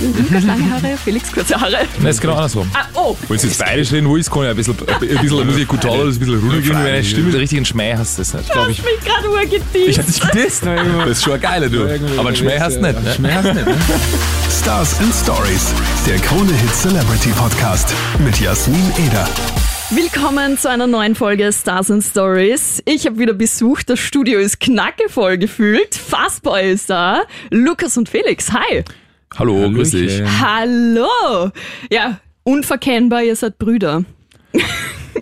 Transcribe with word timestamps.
Lukas 0.00 0.44
lange 0.44 0.70
Haare, 0.70 0.96
Felix 1.02 1.32
kurze 1.32 1.58
Haare. 1.60 1.86
Nein, 1.98 2.06
ist 2.06 2.20
genau 2.20 2.34
andersrum. 2.34 2.70
Ah, 2.74 2.84
oh, 2.94 3.16
Wenn 3.28 3.38
du 3.38 3.46
jetzt 3.46 3.58
bayerisch 3.58 3.92
reden 3.92 4.12
willst, 4.12 4.30
kann 4.30 4.42
ich 4.42 4.48
ein 4.50 4.56
bisschen, 4.56 4.76
ein 4.86 4.98
bisschen 4.98 5.46
muss 5.46 5.56
ich 5.56 5.68
gut 5.68 5.80
taler, 5.80 6.04
ein 6.04 6.18
bisschen 6.18 6.38
runtergehen. 6.38 6.68
Wenn 6.68 6.76
eine 6.76 7.04
Stimme 7.04 7.30
der 7.30 7.40
richtigen 7.40 7.64
Schmäh 7.64 7.94
hast, 7.96 8.18
das 8.18 8.34
nicht. 8.34 8.48
du 8.54 8.58
hast 8.58 8.68
mich 8.68 8.80
gerade 9.04 9.30
urgedient. 9.30 9.64
Ich 9.74 9.98
hab 9.98 10.06
dich 10.06 10.20
gedisst. 10.20 10.66
Das 10.66 11.08
ist 11.08 11.24
schon 11.24 11.32
ein 11.34 11.40
geiler, 11.40 11.68
du. 11.68 11.82
Aber 12.18 12.28
einen 12.28 12.36
Schmäh 12.36 12.58
hast 12.58 12.76
du 12.76 12.82
nicht. 12.82 13.02
Ne? 13.02 13.14
Schmäh 13.14 13.32
hast 13.32 13.48
du 13.48 13.54
nicht, 13.54 13.66
ne? 13.66 13.76
Stars 14.50 14.98
and 15.00 15.14
Stories, 15.14 15.72
der 16.06 16.18
Krone 16.18 16.52
Hit 16.52 16.74
Celebrity 16.74 17.30
Podcast 17.30 17.94
mit 18.18 18.38
Jasmin 18.38 18.92
Eder. 19.06 19.28
Willkommen 19.90 20.58
zu 20.58 20.68
einer 20.68 20.86
neuen 20.88 21.14
Folge 21.14 21.52
Stars 21.52 21.90
and 21.90 22.02
Stories. 22.04 22.82
Ich 22.84 23.06
habe 23.06 23.18
wieder 23.18 23.32
Besuch, 23.32 23.82
das 23.82 24.00
Studio 24.00 24.40
ist 24.40 24.58
knackevoll 24.60 25.38
gefühlt. 25.38 25.94
Fastboy 25.94 26.72
ist 26.72 26.90
da, 26.90 27.22
Lukas 27.50 27.96
und 27.96 28.08
Felix, 28.08 28.52
hi. 28.52 28.84
Hallo, 29.34 29.70
grüß 29.70 29.90
dich. 29.90 30.22
Hallo. 30.40 31.50
Ja, 31.90 32.20
unverkennbar, 32.44 33.22
ihr 33.22 33.36
seid 33.36 33.58
Brüder. 33.58 34.04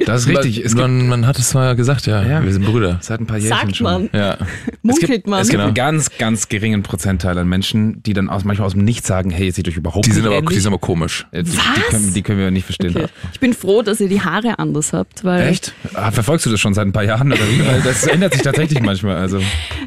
Das 0.07 0.23
ist 0.23 0.29
richtig. 0.29 0.65
Es 0.65 0.75
Man, 0.75 1.09
man 1.09 1.27
hat 1.27 1.39
es 1.39 1.55
mal 1.55 1.75
gesagt, 1.77 2.07
ja. 2.07 2.23
Ja. 2.23 2.45
Wir 2.45 2.53
sind 2.53 2.65
Brüder. 2.65 2.99
seit 3.01 3.21
ein 3.21 3.27
paar 3.27 3.39
Jährchen 3.39 3.59
Sagt 3.59 3.77
schon. 3.77 3.85
man, 3.85 4.11
Ja. 4.13 4.37
Es 4.87 4.99
gibt, 5.01 5.09
munkelt 5.09 5.27
man. 5.27 5.41
es 5.41 5.49
gibt 5.49 5.55
Genau. 5.55 5.65
einen 5.67 5.75
ganz, 5.75 6.11
ganz 6.19 6.49
geringen 6.49 6.83
Prozentteil 6.83 7.39
an 7.39 7.49
Menschen, 7.49 8.03
die 8.03 8.13
dann 8.13 8.29
aus, 8.29 8.45
manchmal 8.45 8.67
aus 8.67 8.73
dem 8.75 8.85
Nichts 8.85 9.09
sagen, 9.09 9.31
hey, 9.31 9.47
ihr 9.47 9.53
seht 9.53 9.67
euch 9.69 9.77
überhaupt 9.77 10.07
Die 10.07 10.11
sind 10.11 10.23
nicht 10.23 10.27
aber, 10.29 10.37
ähnlich. 10.39 10.55
die 10.57 10.61
sind 10.61 10.69
aber 10.73 10.79
komisch. 10.79 11.27
Äh, 11.33 11.43
die, 11.43 11.51
Die 11.53 11.57
Was? 11.59 11.89
können, 11.91 12.15
die 12.15 12.23
können 12.23 12.39
wir 12.39 12.51
nicht 12.51 12.65
verstehen. 12.65 12.95
Okay. 12.97 13.07
Ich 13.33 13.41
bin 13.41 13.53
froh, 13.55 13.83
dass 13.83 14.01
ihr 14.01 14.09
die 14.09 14.21
Haare 14.21 14.59
anders 14.59 14.93
habt, 14.93 15.25
weil 15.25 15.49
Echt? 15.49 15.73
Ah, 15.95 16.11
verfolgst 16.11 16.45
du 16.47 16.51
das 16.51 16.61
schon 16.61 16.75
seit 16.75 16.87
ein 16.87 16.93
paar 16.93 17.05
Jahren 17.05 17.33
oder 17.33 17.41
wie? 17.51 17.67
Weil 17.67 17.81
das 17.83 18.07
ändert 18.07 18.35
sich 18.35 18.43
tatsächlich 18.43 18.81
manchmal. 18.83 19.17
Also 19.17 19.41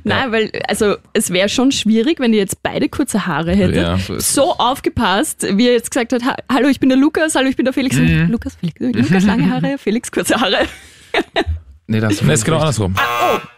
Nein, 0.04 0.32
weil, 0.32 0.52
also, 0.68 0.96
es 1.14 1.30
wäre 1.32 1.50
schon 1.50 1.72
schwierig, 1.72 2.20
wenn 2.20 2.34
ihr 2.34 2.40
jetzt 2.40 2.64
beide 2.64 2.90
kurze 2.90 3.28
Haare 3.28 3.54
hättet. 3.54 3.76
Ja, 3.78 3.98
so 3.98 4.18
so 4.20 4.54
aufgepasst, 4.58 5.46
wie 5.56 5.68
er 5.68 5.74
jetzt 5.74 5.92
gesagt 5.92 6.14
hat, 6.14 6.24
"Ha- 6.24 6.38
hallo, 6.52 6.68
ich 6.70 6.80
bin 6.80 6.90
der 6.90 6.98
Lukas, 6.98 7.36
hallo, 7.36 7.50
ich 7.50 7.56
bin 7.56 7.66
der 7.66 7.74
Felix. 7.74 7.96
Mhm. 7.98 8.30
Lukas, 8.32 8.56
Felix, 8.60 8.80
Lukas, 8.80 9.24
lange 9.26 9.50
Haare, 9.50 9.78
Felix, 9.78 9.97
kurze 10.12 10.36
Haare. 10.40 10.66
nee, 11.88 12.00
das 12.00 12.22
ist 12.22 12.46
genau 12.46 12.58
andersrum. 12.60 12.96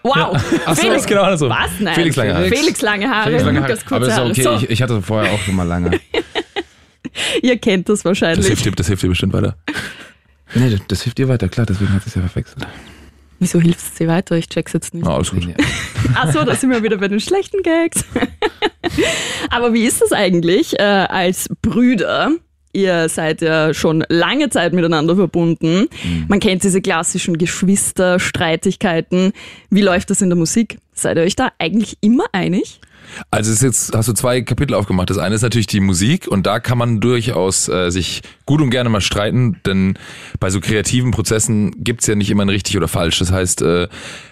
Wow. 0.04 0.38
so, 0.68 0.76
Felix, 0.76 1.02
ist 1.02 1.08
genau 1.08 1.24
andersrum. 1.24 1.50
Was? 1.50 1.72
Nein. 1.80 1.96
Felix 1.96 2.16
lange 2.16 2.34
Haare. 2.36 2.46
Felix 2.50 2.82
lange 2.82 3.10
Haare, 3.10 3.24
Felix 3.26 3.44
lange 3.44 3.60
Haare. 3.62 3.72
Lukas 3.72 3.86
kurze 3.86 3.96
Aber 3.96 4.08
ist 4.08 4.18
Haare. 4.18 4.30
okay, 4.32 4.42
So, 4.44 4.54
ich, 4.56 4.70
ich 4.70 4.82
hatte 4.82 5.02
vorher 5.02 5.32
auch 5.34 5.40
schon 5.40 5.56
mal 5.56 5.64
lange. 5.68 6.00
ihr 7.42 7.58
kennt 7.58 7.90
das 7.90 8.00
Das 8.00 8.06
wahrscheinlich. 8.06 8.48
hilft, 8.48 8.66
dir, 8.66 8.72
das 8.72 8.88
hilft 8.88 9.04
dir 9.04 9.10
bestimmt 9.10 9.34
weiter. 9.34 9.58
Nee, 10.56 10.70
das, 10.72 10.80
das 10.88 11.02
hilft 11.04 11.18
dir 11.18 11.28
weiter, 11.28 11.48
klar, 11.50 11.66
deswegen 11.66 11.94
hat 11.94 12.06
es 12.06 12.16
ja 12.16 12.22
verwechselt. 12.22 12.66
Wieso 13.40 13.62
hilft 13.62 13.80
es 13.80 13.94
dir 13.94 14.08
weiter? 14.08 14.36
Ich 14.36 14.50
check's 14.50 14.74
jetzt 14.74 14.94
nicht. 14.94 15.08
Ah, 15.08 15.16
alles 15.16 15.32
gut. 15.32 15.48
Ach 16.16 16.32
so, 16.32 16.44
da 16.44 16.56
sind 16.56 16.72
wir 16.72 16.84
wieder 16.84 16.98
bei 16.98 17.08
den 17.08 17.20
schlechten 17.22 17.62
Gags. 17.64 18.04
Aber 19.50 19.74
wie 19.74 19.86
ist 19.86 20.02
das 20.02 20.12
eigentlich 20.12 20.78
äh, 20.78 20.84
als 20.84 21.48
Brüder? 21.62 22.32
Ihr 22.72 23.10
seid 23.10 23.42
ja 23.42 23.74
schon 23.74 24.04
lange 24.10 24.50
Zeit 24.50 24.74
miteinander 24.74 25.16
verbunden. 25.16 25.88
Man 26.28 26.40
kennt 26.40 26.64
diese 26.64 26.82
klassischen 26.82 27.38
Geschwisterstreitigkeiten. 27.38 29.34
Wie 29.70 29.82
läuft 29.82 30.10
das 30.12 30.22
in 30.22 30.30
der 30.30 30.38
Musik? 30.38 30.78
Seid 30.94 31.18
ihr 31.18 31.24
euch 31.24 31.36
da 31.36 31.52
eigentlich 31.58 31.98
immer 32.02 32.26
einig? 32.32 32.80
Also 33.32 33.52
ist 33.52 33.64
jetzt 33.64 33.96
hast 33.96 34.08
du 34.08 34.14
zwei 34.14 34.42
Kapitel 34.42 34.74
aufgemacht. 34.74 35.10
Das 35.10 35.18
eine 35.18 35.36
ist 35.36 35.42
natürlich 35.42 35.68
die 35.68 35.80
Musik 35.80 36.28
und 36.28 36.46
da 36.46 36.60
kann 36.60 36.78
man 36.78 37.00
durchaus 37.00 37.68
äh, 37.68 37.90
sich 37.90 38.22
gut 38.46 38.62
und 38.62 38.70
gerne 38.70 38.90
mal 38.90 39.02
streiten, 39.02 39.60
denn 39.66 39.98
bei 40.40 40.50
so 40.50 40.60
kreativen 40.60 41.12
Prozessen 41.12 41.84
gibt's 41.84 42.08
ja 42.08 42.16
nicht 42.16 42.30
immer 42.30 42.46
ein 42.46 42.50
richtig 42.50 42.78
oder 42.78 42.88
falsch. 42.88 43.20
Das 43.20 43.32
heißt, 43.32 43.62
äh, 43.62 43.88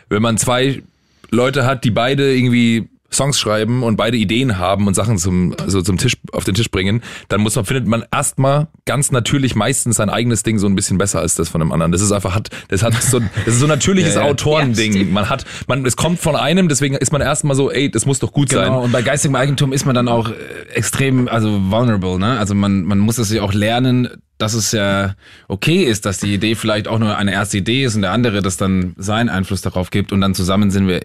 wenn 0.10 0.22
man 0.22 0.38
zwei 0.38 0.84
Leute 1.32 1.66
hat, 1.66 1.84
die 1.84 1.92
beide 1.92 2.36
irgendwie 2.36 2.88
Songs 3.12 3.40
schreiben 3.40 3.84
und 3.84 3.96
beide 3.96 4.18
Ideen 4.18 4.58
haben 4.58 4.88
und 4.88 4.94
Sachen 4.94 5.18
zum 5.18 5.56
also 5.60 5.82
zum 5.82 5.98
Tisch 5.98 6.18
auf 6.32 6.44
den 6.44 6.56
Tisch 6.56 6.70
bringen, 6.70 7.02
dann 7.30 7.42
muss 7.42 7.56
man 7.56 7.66
findet 7.66 7.88
man 7.88 8.04
erstmal 8.12 8.68
ganz 8.86 9.12
natürlich 9.12 9.56
meistens 9.56 9.96
sein 9.98 10.10
eigenes 10.10 10.44
Ding 10.44 10.60
so 10.60 10.68
ein 10.68 10.76
bisschen 10.76 10.98
besser 10.98 11.20
als 11.20 11.36
das 11.36 11.50
von 11.50 11.60
dem 11.60 11.72
anderen. 11.72 11.92
Das 11.92 12.02
ist 12.02 12.12
einfach 12.12 12.36
hat 12.36 12.50
das 12.68 12.84
hat 12.84 12.94
so 13.02 13.20
das 13.20 13.56
ist 13.56 13.60
so 13.60 13.66
ein 13.66 13.70
natürliches 13.70 14.08
Ja, 14.16 14.22
ja. 14.22 14.28
Autorending. 14.28 14.94
Ja, 14.94 15.04
man 15.06 15.30
hat 15.30 15.46
man 15.68 15.86
es 15.86 15.96
kommt 15.96 16.20
von 16.20 16.36
einem, 16.36 16.70
deswegen 16.70 16.96
ist 16.96 17.12
man 17.12 17.22
erstmal 17.22 17.56
so, 17.56 17.72
ey, 17.72 17.90
das 17.90 18.06
muss 18.06 18.20
doch 18.20 18.32
gut 18.32 18.50
sein. 18.50 18.66
Genau, 18.66 18.84
und 18.84 18.92
bei 18.92 19.02
geistigem 19.02 19.36
Eigentum 19.36 19.74
ist 19.74 19.86
man 19.86 19.96
dann 19.96 20.08
auch 20.08 20.30
äh, 20.30 20.34
extrem, 20.74 21.28
also 21.28 21.72
vulnerable, 21.72 22.20
ne? 22.20 22.38
Also 22.40 22.56
man, 22.56 22.84
man 22.84 23.00
muss 23.00 23.18
es 23.18 23.32
ja 23.32 23.42
auch 23.42 23.54
lernen, 23.54 24.10
dass 24.38 24.54
es 24.54 24.72
ja 24.72 25.16
okay 25.48 25.84
ist, 25.84 26.06
dass 26.06 26.20
die 26.20 26.34
Idee 26.34 26.56
vielleicht 26.56 26.88
auch 26.88 27.00
nur 27.00 27.18
eine 27.18 27.32
erste 27.32 27.58
Idee 27.58 27.84
ist 27.84 27.96
und 27.96 28.04
der 28.04 28.12
andere 28.12 28.42
das 28.42 28.58
dann 28.58 28.94
seinen 28.98 29.30
Einfluss 29.30 29.62
darauf 29.62 29.90
gibt 29.90 30.12
und 30.12 30.22
dann 30.22 30.36
zusammen 30.36 30.70
sind 30.70 30.88
wir, 30.88 31.02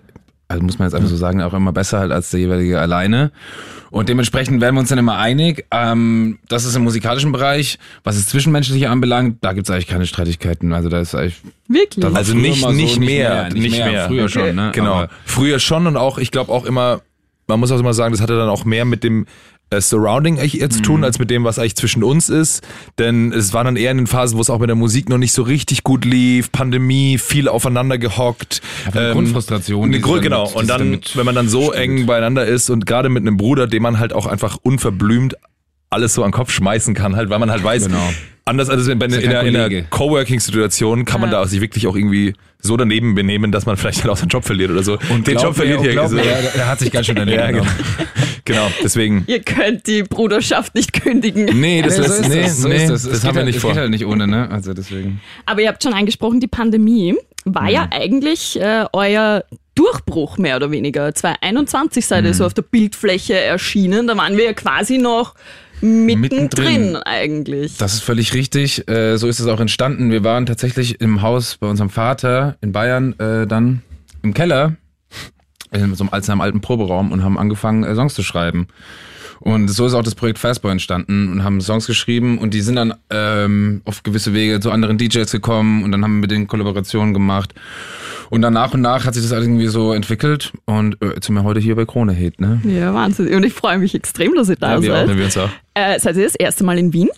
also 0.52 0.62
muss 0.64 0.78
man 0.78 0.86
jetzt 0.86 0.94
einfach 0.94 1.08
so 1.08 1.16
sagen, 1.16 1.42
auch 1.42 1.54
immer 1.54 1.72
besser 1.72 1.98
halt 1.98 2.12
als 2.12 2.30
der 2.30 2.40
jeweilige 2.40 2.78
alleine. 2.80 3.32
Und 3.90 4.08
dementsprechend 4.08 4.60
werden 4.62 4.74
wir 4.74 4.80
uns 4.80 4.88
dann 4.88 4.98
immer 4.98 5.18
einig. 5.18 5.66
Ähm, 5.70 6.38
das 6.48 6.64
ist 6.64 6.74
im 6.76 6.82
musikalischen 6.82 7.30
Bereich. 7.32 7.78
Was 8.04 8.16
es 8.16 8.26
zwischenmenschliche 8.28 8.88
anbelangt, 8.88 9.38
da 9.42 9.52
gibt's 9.52 9.70
eigentlich 9.70 9.86
keine 9.86 10.06
Streitigkeiten. 10.06 10.72
Also 10.72 10.88
da 10.88 11.00
ist 11.00 11.14
eigentlich 11.14 11.40
Wirklich? 11.68 12.04
Also 12.04 12.34
nicht, 12.34 12.62
mal 12.62 12.68
so, 12.70 12.76
nicht, 12.76 12.98
nicht 12.98 13.06
mehr, 13.10 13.30
mehr, 13.30 13.44
nicht 13.50 13.62
nicht 13.62 13.76
mehr. 13.78 13.90
mehr. 13.90 14.06
Früher 14.08 14.28
schon, 14.28 14.54
ne? 14.54 14.70
Genau. 14.74 14.94
Aber- 14.94 15.08
Früher 15.26 15.58
schon 15.58 15.86
und 15.86 15.96
auch, 15.98 16.16
ich 16.18 16.30
glaube 16.30 16.50
auch 16.52 16.64
immer, 16.64 17.02
man 17.48 17.60
muss 17.60 17.70
auch 17.70 17.80
immer 17.80 17.92
sagen, 17.92 18.12
das 18.12 18.22
hatte 18.22 18.36
dann 18.38 18.48
auch 18.48 18.64
mehr 18.64 18.84
mit 18.86 19.04
dem 19.04 19.26
Surrounding 19.80 20.38
eigentlich 20.38 20.60
eher 20.60 20.70
zu 20.70 20.78
Mhm. 20.78 20.82
tun, 20.84 21.04
als 21.04 21.18
mit 21.18 21.30
dem, 21.30 21.44
was 21.44 21.58
eigentlich 21.58 21.76
zwischen 21.76 22.02
uns 22.04 22.28
ist. 22.28 22.62
Denn 22.98 23.32
es 23.32 23.52
war 23.54 23.64
dann 23.64 23.76
eher 23.76 23.90
in 23.90 23.96
den 23.98 24.06
Phasen, 24.06 24.36
wo 24.36 24.40
es 24.42 24.50
auch 24.50 24.58
mit 24.58 24.68
der 24.68 24.76
Musik 24.76 25.08
noch 25.08 25.18
nicht 25.18 25.32
so 25.32 25.42
richtig 25.42 25.82
gut 25.84 26.04
lief, 26.04 26.52
Pandemie, 26.52 27.18
viel 27.18 27.48
aufeinander 27.48 27.98
gehockt. 27.98 28.60
Einfach 28.86 29.00
eine 29.00 29.12
Grundfrustration, 29.12 29.84
Eine 29.88 30.00
Grund, 30.00 30.22
genau. 30.22 30.48
und 30.52 30.68
dann, 30.68 31.00
wenn 31.14 31.24
man 31.26 31.34
dann 31.34 31.48
so 31.48 31.72
spielt. 31.72 31.76
eng 31.78 32.06
beieinander 32.06 32.44
ist 32.46 32.70
und 32.70 32.86
gerade 32.86 33.08
mit 33.08 33.22
einem 33.22 33.36
Bruder, 33.36 33.66
dem 33.66 33.82
man 33.82 33.98
halt 33.98 34.12
auch 34.12 34.26
einfach 34.26 34.58
unverblümt 34.62 35.36
alles 35.92 36.14
so 36.14 36.22
an 36.24 36.28
den 36.30 36.34
Kopf 36.34 36.50
schmeißen 36.50 36.94
kann, 36.94 37.16
halt, 37.16 37.28
weil 37.30 37.38
man 37.38 37.50
halt 37.50 37.62
weiß, 37.62 37.86
Genau. 37.86 38.10
anders 38.44 38.68
als 38.70 38.86
in, 38.88 38.98
bei, 38.98 39.06
in, 39.06 39.12
ja 39.30 39.40
in, 39.42 39.54
Kollege. 39.54 39.86
Coworking-Situation 39.90 41.04
kann 41.04 41.20
man 41.20 41.30
Ja. 41.30 41.40
da 41.40 41.46
sich 41.46 41.60
wirklich 41.60 41.86
auch 41.86 41.96
irgendwie 41.96 42.34
so 42.60 42.76
daneben 42.76 43.14
benehmen, 43.14 43.50
dass 43.52 43.66
man 43.66 43.76
vielleicht 43.76 44.04
dann 44.04 44.10
auch 44.10 44.16
seinen 44.16 44.28
Job 44.28 44.44
verliert 44.44 44.70
oder 44.70 44.82
so. 44.82 44.98
Und 45.10 45.26
den 45.26 45.36
Job 45.38 45.54
verliert 45.54 45.80
hier. 45.80 46.08
so- 46.08 46.16
der, 46.16 46.42
der 46.54 46.68
hat 46.68 46.78
sich 46.78 46.90
ganz 46.90 47.06
schön 47.06 47.16
daneben 47.16 47.38
ja, 47.40 47.50
genau. 47.50 47.64
genau, 48.44 48.68
deswegen. 48.82 49.24
Ihr 49.26 49.40
könnt 49.42 49.86
die 49.86 50.02
Bruderschaft 50.04 50.74
nicht 50.74 50.92
kündigen. 50.92 51.46
Nee, 51.60 51.82
das, 51.82 51.96
Nee, 51.98 52.02
lässt, 52.02 52.16
so 52.16 52.22
ist 52.22 52.28
nee, 52.28 52.42
das, 52.42 52.58
so 52.58 52.68
nee, 52.68 52.86
das, 52.86 53.02
das. 53.08 53.12
Haben 53.12 53.12
geht 53.12 53.22
wir 53.22 53.34
halt, 53.36 53.46
nicht 53.46 53.56
es 53.56 53.62
vor. 53.62 53.70
geht 53.72 53.80
halt 53.80 53.90
nicht 53.90 54.06
ohne, 54.06 54.26
ne? 54.28 54.48
Also 54.50 54.74
deswegen. 54.74 55.20
Aber 55.46 55.60
ihr 55.60 55.68
habt 55.68 55.82
schon 55.82 55.92
angesprochen, 55.94 56.38
die 56.40 56.46
Pandemie 56.48 57.16
war 57.44 57.68
ja 57.68 57.86
Mhm. 57.86 57.92
eigentlich 57.92 58.60
äh, 58.60 58.84
euer 58.92 59.44
Durchbruch 59.74 60.38
mehr 60.38 60.56
oder 60.56 60.70
weniger. 60.70 61.12
2021 61.14 62.06
seid 62.06 62.22
Mhm. 62.22 62.26
ihr 62.30 62.34
so 62.34 62.46
auf 62.46 62.54
der 62.54 62.62
Bildfläche 62.62 63.34
erschienen. 63.34 64.06
Da 64.06 64.16
waren 64.16 64.36
wir 64.36 64.44
ja 64.44 64.52
quasi 64.52 64.98
noch 64.98 65.34
mittendrin, 65.82 66.42
Mittendrin. 66.42 66.96
eigentlich. 66.96 67.76
Das 67.76 67.94
ist 67.94 68.02
völlig 68.02 68.34
richtig. 68.34 68.88
Äh, 68.88 69.16
so 69.16 69.28
ist 69.28 69.40
es 69.40 69.46
auch 69.46 69.60
entstanden. 69.60 70.10
Wir 70.10 70.24
waren 70.24 70.46
tatsächlich 70.46 71.00
im 71.00 71.22
Haus 71.22 71.56
bei 71.58 71.66
unserem 71.66 71.90
Vater 71.90 72.56
in 72.60 72.72
Bayern 72.72 73.18
äh, 73.18 73.46
dann 73.46 73.82
im 74.22 74.32
Keller, 74.32 74.76
in 75.72 75.94
so 75.94 76.06
einem, 76.10 76.40
alten 76.40 76.60
Proberaum 76.60 77.12
und 77.12 77.24
haben 77.24 77.38
angefangen, 77.38 77.84
äh, 77.84 77.94
Songs 77.94 78.14
zu 78.14 78.22
schreiben. 78.22 78.68
Und 79.40 79.66
so 79.68 79.86
ist 79.86 79.94
auch 79.94 80.04
das 80.04 80.14
Projekt 80.14 80.38
Fastboy 80.38 80.70
entstanden 80.70 81.32
und 81.32 81.42
haben 81.42 81.60
Songs 81.60 81.86
geschrieben 81.86 82.38
und 82.38 82.54
die 82.54 82.60
sind 82.60 82.76
dann 82.76 82.94
ähm, 83.10 83.82
auf 83.84 84.04
gewisse 84.04 84.34
Wege 84.34 84.60
zu 84.60 84.70
anderen 84.70 84.98
DJs 84.98 85.30
gekommen 85.32 85.82
und 85.82 85.90
dann 85.90 86.04
haben 86.04 86.14
wir 86.14 86.20
mit 86.20 86.30
denen 86.30 86.46
Kollaborationen 86.46 87.12
gemacht. 87.12 87.52
Und 88.32 88.40
dann 88.40 88.54
nach 88.54 88.72
und 88.72 88.80
nach 88.80 89.04
hat 89.04 89.12
sich 89.12 89.22
das 89.22 89.32
alles 89.32 89.46
irgendwie 89.46 89.66
so 89.66 89.92
entwickelt 89.92 90.54
und 90.64 90.96
äh, 91.02 91.08
jetzt 91.16 91.26
sind 91.26 91.34
wir 91.34 91.44
heute 91.44 91.60
hier 91.60 91.76
bei 91.76 91.84
Krone 91.84 92.14
Hit, 92.14 92.40
ne? 92.40 92.62
Ja, 92.64 92.94
Wahnsinn. 92.94 93.28
Und 93.34 93.44
ich 93.44 93.52
freue 93.52 93.76
mich 93.76 93.94
extrem, 93.94 94.34
dass 94.34 94.48
ihr 94.48 94.56
da 94.56 94.76
Ja, 94.76 94.80
wir 94.82 94.90
seid. 94.90 95.08
Ja, 95.10 95.16
wir 95.18 95.24
uns 95.26 95.36
auch. 95.36 95.50
Äh, 95.74 96.00
seid 96.00 96.16
ihr 96.16 96.24
das 96.24 96.34
erste 96.36 96.64
Mal 96.64 96.78
in 96.78 96.94
Wien? 96.94 97.10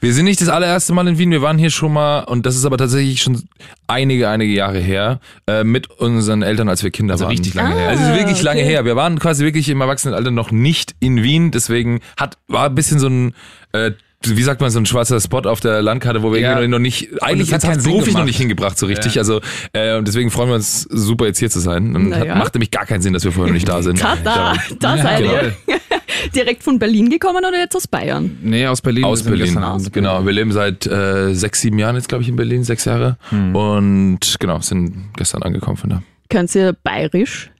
Wir 0.00 0.12
sind 0.12 0.24
nicht 0.24 0.40
das 0.40 0.48
allererste 0.48 0.92
Mal 0.92 1.06
in 1.06 1.18
Wien, 1.18 1.30
wir 1.30 1.40
waren 1.40 1.56
hier 1.56 1.70
schon 1.70 1.92
mal, 1.92 2.24
und 2.24 2.46
das 2.46 2.56
ist 2.56 2.64
aber 2.64 2.78
tatsächlich 2.78 3.22
schon 3.22 3.44
einige, 3.86 4.28
einige 4.28 4.52
Jahre 4.52 4.80
her, 4.80 5.20
äh, 5.46 5.62
mit 5.62 5.88
unseren 5.88 6.42
Eltern, 6.42 6.68
als 6.68 6.82
wir 6.82 6.90
Kinder 6.90 7.14
Also 7.14 7.26
waren. 7.26 7.30
richtig 7.30 7.54
lange 7.54 7.74
Ah. 7.74 7.78
her. 7.78 7.88
Also 7.90 8.02
es 8.02 8.10
ist 8.10 8.16
wirklich 8.18 8.42
lange 8.42 8.60
okay. 8.62 8.68
her. 8.70 8.84
Wir 8.84 8.96
waren 8.96 9.20
quasi 9.20 9.44
wirklich 9.44 9.68
im 9.68 9.80
Erwachsenenalter 9.80 10.32
noch 10.32 10.50
nicht 10.50 10.96
in 10.98 11.22
Wien, 11.22 11.52
deswegen 11.52 12.00
hat 12.16 12.38
war 12.48 12.66
ein 12.66 12.74
bisschen 12.74 12.98
so 12.98 13.06
ein 13.06 13.34
äh, 13.72 13.92
wie 14.34 14.42
sagt 14.42 14.60
man, 14.60 14.70
so 14.70 14.78
ein 14.78 14.86
schwarzer 14.86 15.20
Spot 15.20 15.40
auf 15.40 15.60
der 15.60 15.82
Landkarte, 15.82 16.22
wo 16.22 16.32
wir 16.32 16.40
Ja. 16.40 16.50
irgendwie 16.52 16.68
noch 16.68 16.78
nicht, 16.78 17.22
eigentlich 17.22 17.52
hat 17.52 17.62
es 17.64 17.84
beruflich 17.84 18.14
noch 18.14 18.24
nicht 18.24 18.38
hingebracht 18.38 18.78
so 18.78 18.86
richtig. 18.86 19.14
Ja. 19.16 19.20
Also 19.20 19.40
äh, 19.72 19.96
und 19.96 20.08
deswegen 20.08 20.30
freuen 20.30 20.48
wir 20.48 20.54
uns 20.56 20.82
super 20.82 21.26
jetzt 21.26 21.38
hier 21.38 21.50
zu 21.50 21.60
sein. 21.60 21.94
Und 21.94 22.08
Naja. 22.08 22.32
hat, 22.34 22.38
macht 22.38 22.54
nämlich 22.54 22.70
gar 22.70 22.86
keinen 22.86 23.02
Sinn, 23.02 23.12
dass 23.12 23.24
wir 23.24 23.32
vorher 23.32 23.52
noch 23.52 23.54
nicht 23.54 23.68
da 23.68 23.82
sind. 23.82 23.98
Tada, 24.00 24.54
da 24.80 24.96
Ja, 24.96 25.02
seid 25.02 25.18
genau. 25.20 25.32
ihr. 25.32 25.52
Direkt 26.34 26.62
von 26.62 26.78
Berlin 26.78 27.10
gekommen 27.10 27.44
oder 27.46 27.56
jetzt 27.58 27.76
aus 27.76 27.86
Bayern? 27.86 28.38
Nee, 28.42 28.66
aus 28.66 28.80
Berlin. 28.80 29.04
Aus 29.04 29.22
Berlin. 29.22 29.58
Abend- 29.58 29.92
Genau, 29.92 30.24
wir 30.24 30.32
leben 30.32 30.50
seit 30.52 30.86
äh, 30.86 31.34
sechs, 31.34 31.60
sieben 31.60 31.78
Jahren 31.78 31.94
jetzt, 31.96 32.08
glaube 32.08 32.22
ich, 32.22 32.28
in 32.28 32.36
Berlin, 32.36 32.64
sechs 32.64 32.84
Jahre. 32.86 33.16
Und 33.30 34.18
genau, 34.40 34.60
sind 34.60 35.10
gestern 35.16 35.42
angekommen 35.42 35.76
von 35.76 35.90
da. 35.90 36.02
Könnt 36.28 36.54
ihr 36.54 36.72
bayerisch? 36.82 37.50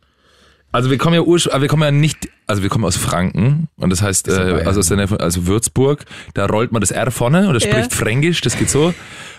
Also 0.76 0.90
wir 0.90 0.98
kommen 0.98 1.14
ja 1.14 1.22
aber 1.22 1.62
wir 1.62 1.68
kommen 1.68 1.84
ja 1.84 1.90
nicht, 1.90 2.28
also 2.46 2.62
wir 2.62 2.68
kommen 2.68 2.84
aus 2.84 2.98
Franken 2.98 3.68
und 3.78 3.88
das 3.88 4.02
heißt, 4.02 4.28
äh, 4.28 4.62
also 4.66 4.80
aus 4.80 4.88
der 4.88 4.98
Nähe 4.98 5.08
von, 5.08 5.18
also 5.18 5.46
Würzburg, 5.46 6.04
da 6.34 6.44
rollt 6.44 6.70
man 6.70 6.82
das 6.82 6.90
R 6.90 7.10
vorne 7.10 7.48
und 7.48 7.54
das 7.54 7.64
Ja. 7.64 7.70
spricht 7.70 7.94
Fränkisch, 7.94 8.42
das 8.42 8.58
geht 8.58 8.68
so. 8.68 8.92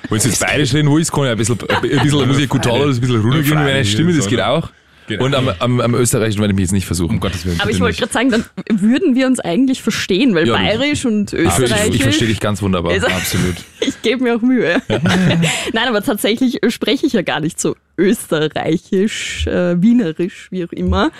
Wenn 0.10 0.18
du 0.18 0.28
jetzt 0.28 0.40
bayerisch 0.40 0.74
reden 0.74 0.92
willst, 0.92 1.12
kann 1.12 1.26
ich 1.26 1.30
ein 1.30 1.38
bisschen, 1.38 1.60
ein 1.70 1.82
bisschen 1.82 2.28
muss 2.28 2.40
ich 2.40 2.50
gut 2.50 2.66
ein 2.66 3.02
bisschen 3.02 3.22
runtergehen, 3.22 3.52
wenn 3.52 3.68
eine 3.68 3.86
Stimme, 3.86 4.14
das 4.14 4.26
geht 4.28 4.42
auch. 4.42 4.70
Genau. 5.08 5.24
Und 5.26 5.36
am, 5.36 5.50
am, 5.60 5.80
am 5.82 5.96
Österreichischen 5.96 6.42
werde 6.42 6.52
ich 6.52 6.56
mich 6.56 6.64
jetzt 6.64 6.72
nicht 6.74 6.86
versuchen. 6.86 7.16
Um 7.16 7.20
Gottes 7.20 7.46
Willen. 7.46 7.60
Aber 7.62 7.70
ich 7.72 7.80
wollte 7.80 7.98
gerade 8.00 8.12
sagen, 8.14 8.30
dann 8.32 8.46
würden 8.70 9.16
wir 9.16 9.26
uns 9.28 9.40
eigentlich 9.40 9.82
verstehen, 9.82 10.36
weil 10.36 10.48
Ja, 10.48 10.54
bayerisch 10.56 11.06
und 11.06 11.32
Ich, 11.34 11.40
ich, 11.40 11.46
österreichisch. 11.48 11.96
ich 11.96 12.04
verstehe 12.04 12.28
dich 12.28 12.40
ganz 12.40 12.62
wunderbar. 12.62 12.92
Also- 12.92 13.08
Absolut. 13.08 13.56
Ich 13.80 14.02
gebe 14.02 14.24
mir 14.24 14.36
auch 14.36 14.42
Mühe. 14.42 14.82
Nein, 14.90 15.88
aber 15.88 16.04
tatsächlich 16.04 16.60
spreche 16.70 17.06
ich 17.06 17.14
ja 17.14 17.22
gar 17.22 17.40
nicht 17.40 17.60
so 17.60 17.76
österreichisch, 17.98 19.48
äh, 19.48 19.82
wienerisch, 19.82 20.48
wie 20.52 20.66
auch 20.66 20.72
immer. 20.72 21.12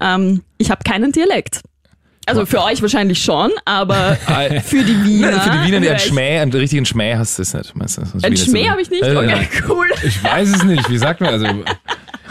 Ähm, 0.00 0.42
ich 0.58 0.70
habe 0.70 0.82
keinen 0.84 1.12
Dialekt. 1.12 1.60
Also 2.28 2.44
für 2.44 2.64
euch 2.64 2.82
wahrscheinlich 2.82 3.22
schon, 3.22 3.52
aber 3.64 4.18
Ah, 4.26 4.60
für 4.60 4.82
die 4.82 5.04
Wiener. 5.04 5.30
Nein, 5.30 5.40
für 5.40 5.50
die 5.50 5.66
Wiener, 5.68 5.80
die 5.80 5.88
einen 5.90 5.98
Schmäh, 6.00 6.40
einen 6.40 6.52
richtigen 6.52 6.84
Schmäh 6.84 7.14
hast 7.14 7.38
du 7.38 7.42
es 7.42 7.54
nicht. 7.54 7.72
Ein 8.24 8.36
Schmäh 8.36 8.68
habe 8.68 8.82
ich 8.82 8.90
nicht? 8.90 9.04
Okay, 9.04 9.46
cool. 9.68 9.86
Ich 10.02 10.22
weiß 10.24 10.48
es 10.56 10.64
nicht. 10.64 10.90
Wie 10.90 10.98
sagt 10.98 11.20
man? 11.20 11.30
Also, 11.30 11.46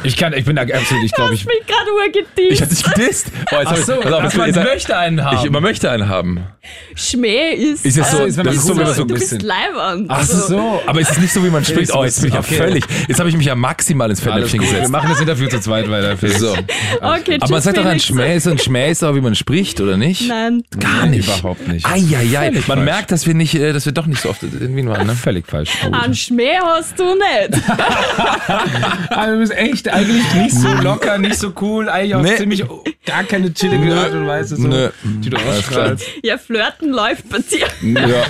ich 0.04 0.18
kann, 0.18 0.34
ich 0.34 0.46
bin 0.46 0.56
da 0.56 0.64
absolut, 0.64 1.04
ich 1.04 1.12
glaube, 1.12 1.34
ich. 1.34 1.42
Ich 1.42 1.46
bin 1.48 1.56
gerade 1.68 2.50
Ich 2.50 2.62
hab 2.62 2.70
dich 2.70 2.84
gedisst. 2.84 3.28
Oh, 3.52 3.56
jetzt 3.58 3.68
hab 3.68 3.78
ich, 3.80 3.86
pass 3.86 4.14
auf, 4.14 4.24
das 4.24 4.36
man 4.36 4.48
jetzt- 4.48 4.64
möchte 4.64 4.98
einen 4.98 5.24
haben. 5.24 5.38
ich, 5.46 5.50
man 5.52 5.64
möchte 5.64 5.90
einen 5.92 6.08
haben. 6.10 6.44
Schmäh 6.96 7.52
ist. 7.54 7.86
Ist 7.86 7.98
es 7.98 8.12
so- 8.12 8.20
äh, 8.20 8.28
ist, 8.28 8.38
wenn 8.38 8.46
man 8.46 8.56
ist 8.56 8.64
so- 8.64 8.76
wenn 8.78 8.84
man 8.86 8.94
so 8.94 9.02
ein 9.04 9.08
du 9.08 9.14
bist 9.14 9.30
bisschen- 9.32 9.48
leibernd. 9.48 10.06
Ach 10.10 10.24
so. 10.24 10.82
Aber 10.86 11.00
es 11.02 11.12
ist 11.12 11.22
nicht 11.22 11.34
so, 11.34 11.44
wie 11.44 11.50
man 11.50 11.64
spricht. 11.64 11.92
so 11.92 12.00
Oh, 12.00 12.04
jetzt 12.04 12.20
bin 12.22 12.30
ich 12.30 12.34
ja 12.34 12.40
okay. 12.40 12.56
völlig. 12.56 12.84
Jetzt 13.08 13.20
habe 13.20 13.30
ich 13.30 13.38
mich 13.38 13.46
ja 13.46 13.56
maximal 13.56 14.10
ins 14.10 14.20
Fettnäpfchen 14.20 14.60
gut. 14.60 14.68
Wir 14.70 14.74
gesetzt. 14.76 14.92
machen 14.92 15.10
das 15.10 15.20
Interview 15.20 15.48
zu 15.48 15.60
zweit 15.60 15.90
weiter. 15.90 16.16
So. 16.40 16.54
Okay, 17.02 17.38
Aber 17.40 17.52
man 17.52 17.62
sagt 17.62 17.78
doch, 17.78 17.86
ein. 17.86 18.00
Schmäh 18.00 18.36
ist 18.36 18.48
ein 18.48 18.58
Schmäh 18.58 18.92
ist 18.92 19.04
auch, 19.04 19.16
wie 19.16 19.22
man 19.22 19.36
spricht, 19.36 19.80
oder 19.82 19.98
nicht? 19.98 20.28
Nein. 20.28 20.64
Gar 20.80 21.06
nicht. 21.08 21.28
Überhaupt 21.40 21.68
nicht. 21.68 21.86
Eieiei. 21.86 22.52
Man 22.52 22.62
falsch. 22.64 22.80
merkt, 22.82 23.12
dass 23.12 23.28
wir 23.28 23.34
nicht, 23.34 23.56
äh, 23.56 23.74
dass 23.74 23.86
wir 23.86 23.94
doch 23.94 24.06
nicht 24.08 24.22
so 24.22 24.30
oft 24.30 24.42
in 24.44 24.76
Wien 24.76 24.90
waren, 24.90 25.06
ne? 25.08 25.14
Völlig 25.16 25.48
falsch. 25.48 25.70
An 25.92 26.14
Schmäh 26.16 26.58
hast 26.64 27.00
du 27.00 27.04
nicht. 27.16 27.62
Aber 29.10 29.32
du 29.34 29.40
bist 29.40 29.54
echt 29.56 29.85
eigentlich 29.94 30.34
nicht 30.34 30.56
so 30.56 30.68
locker, 30.68 31.18
nicht 31.18 31.38
so 31.38 31.54
cool, 31.62 31.90
eigentlich 31.90 32.16
auch 32.16 32.22
Nee. 32.22 32.36
ziemlich 32.38 32.64
gar 33.06 33.24
keine 33.24 33.54
chillige 33.54 33.94
Art 33.96 34.12
und 34.14 34.28
Weise, 34.28 34.56
so, 34.56 34.68
Nö. 34.68 34.90
die 35.04 35.30
du 35.30 35.38
ausstrahlst. 35.38 36.06
Ja, 36.24 36.38
Flirten 36.38 36.92
läuft 36.92 37.30
bei 37.30 37.40
dir. 37.40 37.68
Ja. 38.08 38.24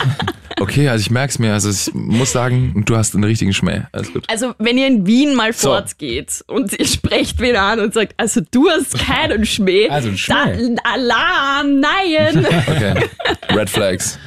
Okay, 0.59 0.87
also 0.87 1.01
ich 1.01 1.11
merk's 1.11 1.37
mir. 1.37 1.51
Also 1.51 1.69
ich 1.69 1.93
muss 1.93 2.31
sagen, 2.31 2.83
du 2.85 2.95
hast 2.95 3.13
einen 3.13 3.25
richtigen 3.25 3.51
Schmäh. 3.53 3.81
Alles 3.91 4.13
gut. 4.13 4.23
Also, 4.29 4.53
wenn 4.57 4.77
ihr 4.77 4.87
in 4.87 5.05
Wien 5.05 5.35
mal 5.35 5.51
So. 5.51 5.67
fortgeht 5.69 6.43
und 6.47 6.71
ihr 6.79 6.85
sprecht 6.87 7.39
wen 7.41 7.57
an 7.57 7.81
und 7.81 7.93
sagt, 7.93 8.13
also 8.15 8.39
du 8.51 8.69
hast 8.69 8.97
keinen 8.97 9.45
Schmäh, 9.45 9.89
Also 9.89 10.07
ein 10.09 10.17
Schmäh. 10.17 10.33
dann 10.33 10.79
Alarm, 10.83 11.81
nein, 11.81 12.45
Okay. 12.67 12.93
Red 13.53 13.69
Flags. 13.69 14.17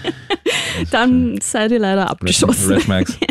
dann 0.91 1.39
seid 1.41 1.71
ihr 1.71 1.79
leider 1.79 2.11
abgeschossen. 2.11 2.73
Red 2.75 2.89
Max. 2.89 3.17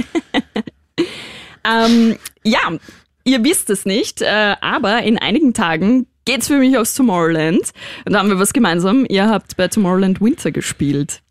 Ähm, 1.69 2.15
ja, 2.43 2.59
ihr 3.27 3.43
wisst 3.43 3.69
es 3.69 3.85
nicht, 3.85 4.21
äh, 4.21 4.55
aber 4.61 5.03
in 5.03 5.17
einigen 5.19 5.53
Tagen 5.53 6.07
geht's 6.25 6.47
für 6.47 6.57
mich 6.57 6.77
aufs 6.77 6.95
Tomorrowland. 6.95 7.71
Und 8.05 8.13
da 8.13 8.19
haben 8.19 8.29
wir 8.29 8.39
was 8.39 8.53
gemeinsam. 8.53 9.05
Ihr 9.07 9.29
habt 9.29 9.57
bei 9.57 9.67
Tomorrowland 9.67 10.21
Winter 10.21 10.51
gespielt. 10.51 11.21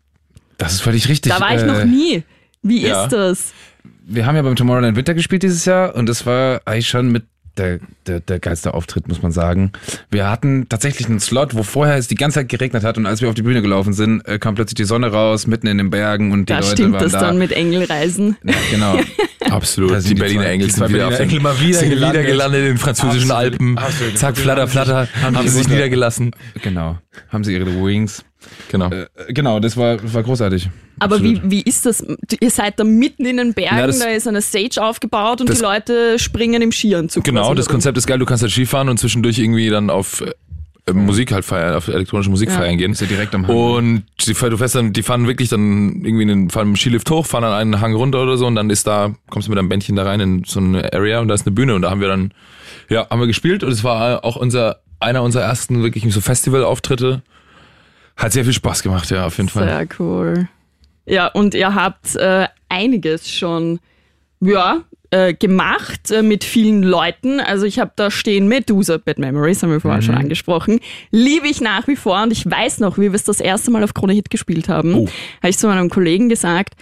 Das 0.57 0.73
ist 0.73 0.81
völlig 0.81 1.09
richtig. 1.09 1.31
Da 1.31 1.39
war 1.41 1.53
ich 1.55 1.61
Äh, 1.61 1.65
noch 1.65 1.83
nie. 1.83 2.23
Wie 2.61 2.81
ja. 2.87 3.03
ist 3.03 3.11
das? 3.13 3.53
Wir 4.05 4.25
haben 4.25 4.35
ja 4.35 4.41
beim 4.41 4.55
Tomorrowland 4.55 4.95
Winter 4.95 5.13
gespielt 5.13 5.43
dieses 5.43 5.65
Jahr 5.65 5.95
und 5.95 6.07
das 6.07 6.25
war 6.25 6.61
eigentlich 6.65 6.87
schon 6.87 7.11
mit 7.11 7.25
der, 7.57 7.79
der, 8.05 8.19
der 8.19 8.39
geilste 8.39 8.73
Auftritt, 8.73 9.07
muss 9.07 9.21
man 9.21 9.31
sagen. 9.31 9.71
Wir 10.11 10.29
hatten 10.29 10.67
tatsächlich 10.69 11.07
einen 11.07 11.19
Slot, 11.19 11.55
wo 11.55 11.63
vorher 11.63 11.95
es 11.97 12.07
die 12.07 12.15
ganze 12.15 12.39
Zeit 12.39 12.49
geregnet 12.49 12.83
hat 12.83 12.97
und 12.97 13.05
als 13.05 13.21
wir 13.21 13.29
auf 13.29 13.35
die 13.35 13.41
Bühne 13.41 13.61
gelaufen 13.61 13.93
sind, 13.93 14.27
äh, 14.27 14.39
kam 14.39 14.55
plötzlich 14.55 14.75
die 14.75 14.83
Sonne 14.85 15.07
raus, 15.11 15.47
mitten 15.47 15.67
in 15.67 15.77
den 15.77 15.89
Bergen 15.89 16.31
und 16.31 16.41
die 16.49 16.53
Da 16.53 16.59
Leute 16.59 16.71
stimmt 16.71 16.93
waren 16.93 17.03
das 17.03 17.11
da. 17.13 17.19
dann 17.21 17.37
mit 17.37 17.51
Engelreisen. 17.51 18.37
ja, 18.43 18.53
genau. 18.71 18.99
Absolut. 19.49 19.91
Da 19.91 20.01
sind 20.01 20.09
die 20.09 20.15
die 20.15 20.21
Berliner 20.21 20.45
Engel 20.47 20.67
sind 20.69 20.77
zwei 20.77 20.89
wieder, 20.89 21.07
Berliner 21.07 21.07
auf 21.07 21.17
den, 21.17 21.29
Engel 21.29 21.39
mal 21.41 21.59
wieder 21.61 21.79
sind 21.79 21.89
gelandet. 21.89 22.21
wieder 22.23 22.31
gelandet 22.31 22.59
in 22.61 22.65
den 22.67 22.77
französischen 22.77 23.31
Absolut. 23.31 23.53
Alpen. 23.53 23.77
Absolut. 23.77 24.17
Zack, 24.17 24.37
flatter, 24.37 24.67
flatter. 24.67 25.07
Haben 25.21 25.37
sie 25.43 25.49
sich 25.49 25.67
niedergelassen. 25.69 26.31
genau. 26.61 26.97
Haben 27.29 27.43
sie 27.43 27.53
ihre 27.53 27.65
Wings. 27.67 28.23
Genau. 28.71 28.89
Äh, 28.91 29.07
genau, 29.29 29.59
das 29.59 29.75
war, 29.77 29.97
war 30.13 30.23
großartig. 30.23 30.69
Aber 30.99 31.21
wie, 31.21 31.33
Absolut. 31.35 31.51
wie 31.51 31.61
ist 31.61 31.85
das? 31.85 32.05
Ihr 32.39 32.49
seid 32.49 32.79
da 32.79 32.83
mitten 32.83 33.25
in 33.25 33.37
den 33.37 33.53
Bergen, 33.53 33.77
Ja, 33.77 33.87
das- 33.87 33.99
da 33.99 34.05
ist 34.07 34.27
eine 34.27 34.41
Stage 34.41 34.81
aufgebaut 34.81 35.41
und 35.41 35.49
das- 35.49 35.57
die 35.59 35.63
Leute 35.63 36.19
springen 36.19 36.61
im 36.61 36.71
Skianzug. 36.71 37.23
Genau, 37.23 37.53
das. 37.53 37.67
Konzept 37.67 37.97
ist 37.97 38.07
geil. 38.07 38.19
Du 38.19 38.25
kannst 38.25 38.43
halt 38.43 38.51
Skifahren 38.51 38.89
und 38.89 38.97
zwischendurch 38.99 39.37
irgendwie 39.39 39.69
dann 39.69 39.89
auf 39.89 40.21
äh, 40.21 40.93
Musik 40.93 41.33
halt 41.33 41.43
feiern, 41.43 41.75
auf 41.75 41.89
elektronische 41.89 42.29
Musik 42.29 42.47
Ja. 42.49 42.55
feiern 42.55 42.77
gehen. 42.77 42.93
Ist 42.93 43.01
ja 43.01 43.07
direkt 43.07 43.35
am 43.35 43.45
Hang. 43.45 43.53
Und 43.55 44.03
die, 44.25 44.33
du 44.33 44.57
fährst 44.57 44.75
dann, 44.75 44.93
die 44.93 45.03
fahren 45.03 45.27
wirklich 45.27 45.49
dann 45.49 46.05
irgendwie 46.05 46.21
einen, 46.23 46.49
fahren 46.49 46.67
dem 46.69 46.75
Skilift 46.77 47.11
hoch, 47.11 47.25
fahren 47.25 47.41
dann 47.43 47.51
einen 47.51 47.81
Hang 47.81 47.93
runter 47.93 48.23
oder 48.23 48.37
so 48.37 48.47
und 48.47 48.55
dann 48.55 48.69
ist 48.69 48.87
da, 48.87 49.13
kommst 49.29 49.47
du 49.47 49.51
mit 49.51 49.59
einem 49.59 49.67
Bändchen 49.67 49.97
da 49.97 50.03
rein 50.03 50.21
in 50.21 50.43
so 50.45 50.61
eine 50.61 50.93
Area 50.93 51.19
und 51.19 51.27
da 51.27 51.33
ist 51.33 51.45
eine 51.45 51.53
Bühne 51.53 51.75
und 51.75 51.81
da 51.81 51.89
haben 51.89 51.99
wir 51.99 52.07
dann, 52.07 52.31
ja, 52.89 53.05
haben 53.09 53.19
wir 53.19 53.27
gespielt 53.27 53.63
und 53.65 53.71
es 53.73 53.83
war 53.83 54.23
auch 54.23 54.37
unser, 54.37 54.77
einer 54.99 55.23
unserer 55.23 55.43
ersten 55.43 55.83
wirklich 55.83 56.11
so 56.13 56.21
Festival-Auftritte. 56.21 57.21
Hat 58.15 58.31
sehr 58.31 58.43
viel 58.43 58.53
Spaß 58.53 58.81
gemacht, 58.83 59.09
ja, 59.11 59.25
auf 59.25 59.37
jeden 59.37 59.49
Fall. 59.49 59.67
Sehr 59.67 59.87
cool. 59.99 60.47
Ja, 61.05 61.27
und 61.27 61.53
ihr 61.53 61.73
habt 61.75 62.15
äh, 62.15 62.47
einiges 62.67 63.31
schon, 63.31 63.79
ja, 64.39 64.81
äh, 65.11 65.33
gemacht 65.33 66.11
äh, 66.11 66.21
mit 66.21 66.43
vielen 66.43 66.83
Leuten. 66.83 67.39
Also 67.39 67.65
ich 67.65 67.79
habe 67.79 67.91
da 67.95 68.11
stehen 68.11 68.47
Medusa, 68.47 68.97
Bad 68.97 69.19
Memories, 69.19 69.63
haben 69.63 69.71
wir 69.71 69.79
vorher 69.79 70.01
schon 70.01 70.15
angesprochen. 70.15 70.79
Liebe 71.11 71.47
ich 71.47 71.61
nach 71.61 71.87
wie 71.87 71.95
vor 71.95 72.21
und 72.23 72.31
ich 72.31 72.45
weiß 72.45 72.79
noch, 72.79 72.97
wie 72.97 73.03
wir 73.03 73.13
es 73.13 73.23
das 73.23 73.39
erste 73.39 73.71
Mal 73.71 73.83
auf 73.83 73.93
Krone 73.93 74.13
Hit 74.13 74.29
gespielt 74.29 74.67
haben. 74.67 74.93
Oh. 74.93 75.07
Habe 75.37 75.49
ich 75.49 75.57
zu 75.57 75.67
meinem 75.67 75.89
Kollegen 75.89 76.27
gesagt, 76.27 76.75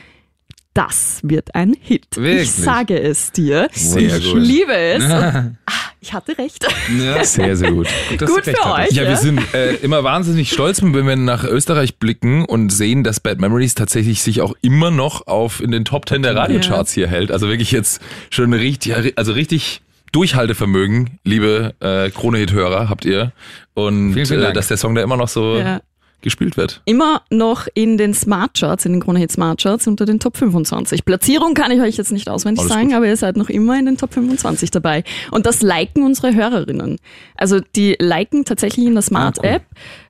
das 0.73 1.19
wird 1.23 1.53
ein 1.55 1.75
Hit. 1.79 2.07
Wirklich? 2.15 2.43
Ich 2.43 2.51
sage 2.51 2.99
es 2.99 3.31
dir. 3.31 3.69
Sehr 3.71 4.17
ich 4.17 4.31
gut. 4.31 4.41
liebe 4.41 4.75
es. 4.75 5.03
Und, 5.05 5.11
ah, 5.13 5.55
ich 6.05 6.13
hatte 6.13 6.37
recht. 6.37 6.65
Ja. 6.99 7.23
Sehr, 7.23 7.55
sehr 7.55 7.71
gut. 7.71 7.87
dass 8.19 8.29
Gut 8.29 8.45
du 8.45 8.49
recht 8.51 8.59
für 8.59 8.65
hattest. 8.75 8.91
euch. 8.91 8.97
Ja, 8.97 9.09
wir 9.09 9.17
sind 9.17 9.41
äh, 9.53 9.73
immer 9.75 10.03
wahnsinnig 10.03 10.51
stolz, 10.51 10.81
wenn 10.83 10.93
wir 11.07 11.15
nach 11.15 11.43
Österreich 11.43 11.97
blicken 11.97 12.45
und 12.45 12.69
sehen, 12.69 13.03
dass 13.03 13.19
Bad 13.19 13.39
Memories 13.39 13.73
tatsächlich 13.75 14.21
sich 14.21 14.41
auch 14.41 14.53
immer 14.61 14.91
noch 14.91 15.25
auf 15.27 15.61
in 15.61 15.71
den 15.71 15.83
Top 15.83 16.07
10 16.07 16.21
der 16.21 16.35
Radiocharts 16.35 16.93
hier 16.93 17.07
hält. 17.07 17.31
Also 17.31 17.47
wirklich 17.47 17.71
jetzt 17.71 18.01
schon 18.29 18.53
richtig, 18.53 19.17
also 19.17 19.31
richtig 19.33 19.81
Durchhaltevermögen, 20.11 21.19
liebe 21.23 21.73
äh, 21.81 22.09
Krone-Hit-Hörer, 22.11 22.87
habt 22.89 23.03
ihr. 23.05 23.31
Und 23.73 24.13
Vielen, 24.13 24.25
vielen 24.25 24.43
äh, 24.43 24.53
dass 24.53 24.67
der 24.69 24.77
Song 24.77 24.95
da 24.95 25.01
immer 25.01 25.17
noch 25.17 25.27
so 25.27 25.57
Ja. 25.57 25.81
Gespielt 26.25 26.57
wird. 26.57 26.81
immer 26.83 27.21
noch 27.29 27.67
in 27.73 27.97
den 27.97 28.13
Smart 28.13 28.55
Charts, 28.59 28.85
in 28.85 28.91
den 28.91 29.01
Krone 29.01 29.19
Hit 29.19 29.31
Smart 29.31 29.61
Charts 29.61 29.87
unter 29.87 30.05
den 30.05 30.19
Top 30.19 30.35
25. 30.35 31.05
Platzierung 31.05 31.53
kann 31.53 31.71
ich 31.71 31.79
euch 31.79 31.95
jetzt 31.95 32.11
nicht 32.11 32.27
auswendig 32.29 32.59
Alles 32.63 32.73
sagen, 32.73 32.87
gut. 32.87 32.95
aber 32.97 33.07
ihr 33.07 33.15
seid 33.15 33.37
noch 33.37 33.49
immer 33.49 33.79
in 33.79 33.85
den 33.85 33.95
Top 33.97 34.13
25 34.13 34.71
dabei. 34.71 35.05
Und 35.31 35.45
das 35.45 35.61
liken 35.61 36.03
unsere 36.03 36.35
Hörerinnen. 36.35 36.97
Also 37.37 37.61
die 37.77 37.95
liken 37.99 38.43
tatsächlich 38.43 38.85
in 38.85 38.93
der 38.95 39.01
Smart 39.03 39.37
Ah, 39.39 39.41
cool. 39.43 39.49
App 39.51 39.63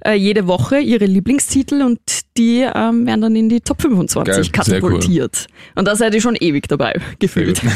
äh, 0.06 0.13
jede 0.15 0.47
Woche 0.47 0.79
ihre 0.79 1.06
Lieblingstitel 1.06 1.81
und 1.83 2.00
die 2.38 2.61
ähm, 2.61 3.06
werden 3.06 3.21
dann 3.21 3.35
in 3.35 3.47
die 3.50 3.61
Top 3.61 3.81
25 3.81 4.51
Geil, 4.51 4.51
katapultiert. 4.51 5.47
Und 5.75 5.87
da 5.87 5.95
seid 5.95 6.13
ihr 6.16 6.21
schon 6.21 6.35
ewig 6.35 6.68
dabei, 6.68 6.99
gefühlt. 7.19 7.61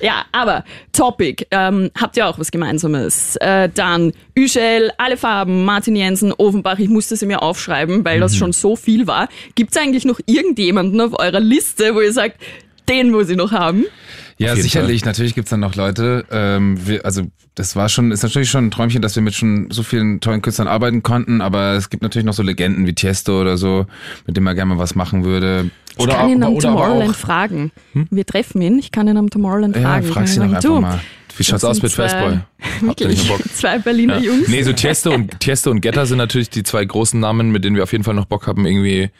Ja, 0.00 0.24
aber 0.32 0.64
Topic, 0.92 1.46
ähm, 1.52 1.90
habt 1.96 2.16
ihr 2.16 2.26
auch 2.26 2.36
was 2.38 2.50
Gemeinsames? 2.50 3.36
Äh, 3.36 3.68
dann 3.72 4.12
Üschel, 4.34 4.90
alle 4.98 5.16
Farben, 5.16 5.64
Martin 5.64 5.94
Jensen, 5.94 6.32
Ofenbach, 6.32 6.80
ich 6.80 6.88
musste 6.92 7.16
sie 7.16 7.26
mir 7.26 7.42
aufschreiben, 7.42 8.04
weil 8.04 8.16
Mhm. 8.18 8.20
das 8.22 8.36
schon 8.36 8.52
so 8.52 8.76
viel 8.76 9.06
war. 9.06 9.28
Gibt 9.54 9.74
es 9.74 9.80
eigentlich 9.82 10.04
noch 10.04 10.20
irgendjemanden 10.26 11.00
auf 11.00 11.18
eurer 11.18 11.40
Liste, 11.40 11.94
wo 11.94 12.00
ihr 12.00 12.12
sagt, 12.12 12.36
den 12.88 13.10
muss 13.10 13.28
ich 13.28 13.36
noch 13.36 13.52
haben? 13.52 13.84
Ja, 14.38 14.56
sicherlich. 14.56 15.04
Natürlich 15.04 15.34
gibt's 15.34 15.50
dann 15.50 15.60
noch 15.60 15.76
Leute. 15.76 16.24
Ähm, 16.32 16.76
wir, 16.84 17.04
also 17.04 17.22
das 17.54 17.76
war 17.76 17.88
schon, 17.88 18.10
ist 18.10 18.22
natürlich 18.24 18.50
schon 18.50 18.66
ein 18.66 18.70
Träumchen, 18.72 19.00
dass 19.02 19.14
wir 19.14 19.22
mit 19.22 19.34
schon 19.34 19.70
so 19.70 19.82
vielen 19.84 20.20
tollen 20.20 20.42
Künstlern 20.42 20.66
arbeiten 20.66 21.02
konnten. 21.02 21.40
Aber 21.42 21.74
es 21.74 21.90
gibt 21.90 22.02
natürlich 22.02 22.24
noch 22.26 22.32
so 22.32 22.42
Legenden 22.42 22.86
wie 22.86 22.94
Tiesto 22.94 23.40
oder 23.40 23.56
so, 23.56 23.86
mit 24.26 24.36
dem 24.36 24.42
man 24.42 24.56
gerne 24.56 24.74
mal 24.74 24.80
was 24.80 24.94
machen 24.96 25.24
würde. 25.24 25.70
Ich 25.92 25.98
Oder 26.00 26.14
kann 26.14 26.28
ihn 26.30 26.42
am 26.42 26.58
Tomorrowland 26.58 27.10
auch, 27.10 27.14
fragen. 27.14 27.70
Wir 27.92 28.26
treffen 28.26 28.62
ihn, 28.62 28.78
ich 28.78 28.90
kann 28.90 29.06
ihn 29.06 29.16
am 29.16 29.30
Tomorrowland 29.30 29.76
ja, 29.76 29.82
fragen. 29.82 30.06
frag 30.06 30.24
Ich 30.24 30.30
sie 30.30 30.36
sagen, 30.36 30.54
einfach 30.56 30.62
du, 30.62 30.80
mal. 30.80 31.00
Wie 31.36 31.44
schaut's 31.44 31.64
aus 31.64 31.82
mit 31.82 31.92
Fastboy? 31.92 32.40
Zwei 33.54 33.78
Berliner 33.78 34.18
Ja. 34.18 34.32
Jungs. 34.32 34.48
Nee, 34.48 34.62
so 34.62 34.72
Tiesto 34.72 35.12
und, 35.12 35.40
Tiesto 35.40 35.70
und 35.70 35.80
Getter 35.80 36.06
sind 36.06 36.18
natürlich 36.18 36.50
die 36.50 36.62
zwei 36.62 36.84
großen 36.84 37.18
Namen, 37.18 37.50
mit 37.50 37.64
denen 37.64 37.76
wir 37.76 37.82
auf 37.82 37.92
jeden 37.92 38.04
Fall 38.04 38.14
noch 38.14 38.24
Bock 38.26 38.46
haben, 38.46 38.66
irgendwie 38.66 39.10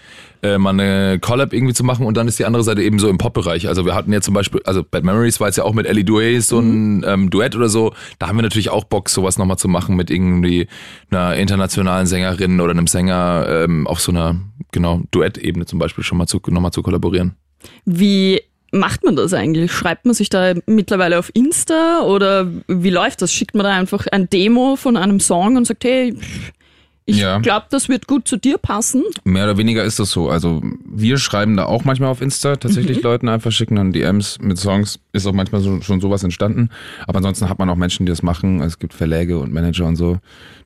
äh, 0.42 0.58
mal 0.58 0.70
eine 0.70 1.18
Collab 1.20 1.52
irgendwie 1.52 1.74
zu 1.74 1.84
machen. 1.84 2.06
Und 2.06 2.16
dann 2.16 2.28
ist 2.28 2.38
die 2.38 2.44
andere 2.44 2.64
Seite 2.64 2.82
eben 2.82 2.98
so 2.98 3.08
im 3.08 3.18
Pop-Bereich. 3.18 3.68
Also 3.68 3.84
wir 3.86 3.94
hatten 3.94 4.12
ja 4.12 4.20
zum 4.20 4.34
Beispiel, 4.34 4.60
also 4.64 4.82
Bad 4.82 5.04
Memories 5.04 5.40
war 5.40 5.48
jetzt 5.48 5.56
ja 5.56 5.64
auch 5.64 5.74
mit 5.74 5.86
Ellie 5.86 6.04
Duet 6.04 6.42
so 6.42 6.58
ein 6.58 7.04
ähm, 7.06 7.30
Duett 7.30 7.54
oder 7.56 7.68
so. 7.68 7.94
Da 8.18 8.28
haben 8.28 8.36
wir 8.36 8.42
natürlich 8.42 8.70
auch 8.70 8.84
Bock, 8.84 9.08
sowas 9.08 9.38
nochmal 9.38 9.58
zu 9.58 9.68
machen 9.68 9.96
mit 9.96 10.10
irgendwie 10.10 10.66
einer 11.10 11.36
internationalen 11.36 12.06
Sängerin 12.06 12.60
oder 12.60 12.72
einem 12.72 12.86
Sänger 12.86 13.46
ähm, 13.48 13.86
auf 13.86 14.00
so 14.00 14.12
einer, 14.12 14.36
genau, 14.72 15.02
Duettebene 15.10 15.66
zum 15.66 15.78
Beispiel 15.78 16.04
schon 16.04 16.18
mal 16.18 16.26
zu, 16.26 16.40
nochmal 16.48 16.72
zu 16.72 16.82
kollaborieren. 16.82 17.36
Wie 17.84 18.40
macht 18.72 19.04
man 19.04 19.14
das 19.16 19.32
eigentlich? 19.34 19.70
Schreibt 19.72 20.04
man 20.06 20.14
sich 20.14 20.28
da 20.30 20.54
mittlerweile 20.66 21.18
auf 21.18 21.30
Insta 21.34 22.00
oder 22.02 22.48
wie 22.68 22.90
läuft 22.90 23.22
das? 23.22 23.32
Schickt 23.32 23.54
man 23.54 23.64
da 23.64 23.70
einfach 23.72 24.06
ein 24.10 24.28
Demo 24.30 24.76
von 24.76 24.96
einem 24.96 25.20
Song 25.20 25.56
und 25.56 25.66
sagt, 25.66 25.84
hey, 25.84 26.16
Ich 27.04 27.16
Ja. 27.18 27.40
glaube, 27.40 27.66
das 27.68 27.88
wird 27.88 28.06
gut 28.06 28.28
zu 28.28 28.36
dir 28.36 28.58
passen. 28.58 29.02
Mehr 29.24 29.42
oder 29.44 29.58
weniger 29.58 29.82
ist 29.82 29.98
das 29.98 30.12
so. 30.12 30.30
Also 30.30 30.62
wir 30.84 31.18
schreiben 31.18 31.56
da 31.56 31.64
auch 31.66 31.84
manchmal 31.84 32.08
auf 32.10 32.20
Insta 32.22 32.54
tatsächlich 32.54 32.98
Mhm. 32.98 33.02
Leuten 33.02 33.28
einfach 33.28 33.50
schicken 33.50 33.74
dann 33.74 33.92
DMs 33.92 34.38
mit 34.40 34.56
Songs. 34.56 35.00
Ist 35.12 35.26
auch 35.26 35.32
manchmal 35.32 35.60
so, 35.62 35.80
schon 35.80 36.00
sowas 36.00 36.22
entstanden. 36.22 36.70
Aber 37.08 37.16
ansonsten 37.16 37.48
hat 37.48 37.58
man 37.58 37.68
auch 37.70 37.74
Menschen, 37.76 38.06
die 38.06 38.10
das 38.12 38.22
machen. 38.22 38.60
Es 38.62 38.78
gibt 38.78 38.94
Verläge 38.94 39.40
und 39.40 39.52
Manager 39.52 39.86
und 39.86 39.96
so, 39.96 40.18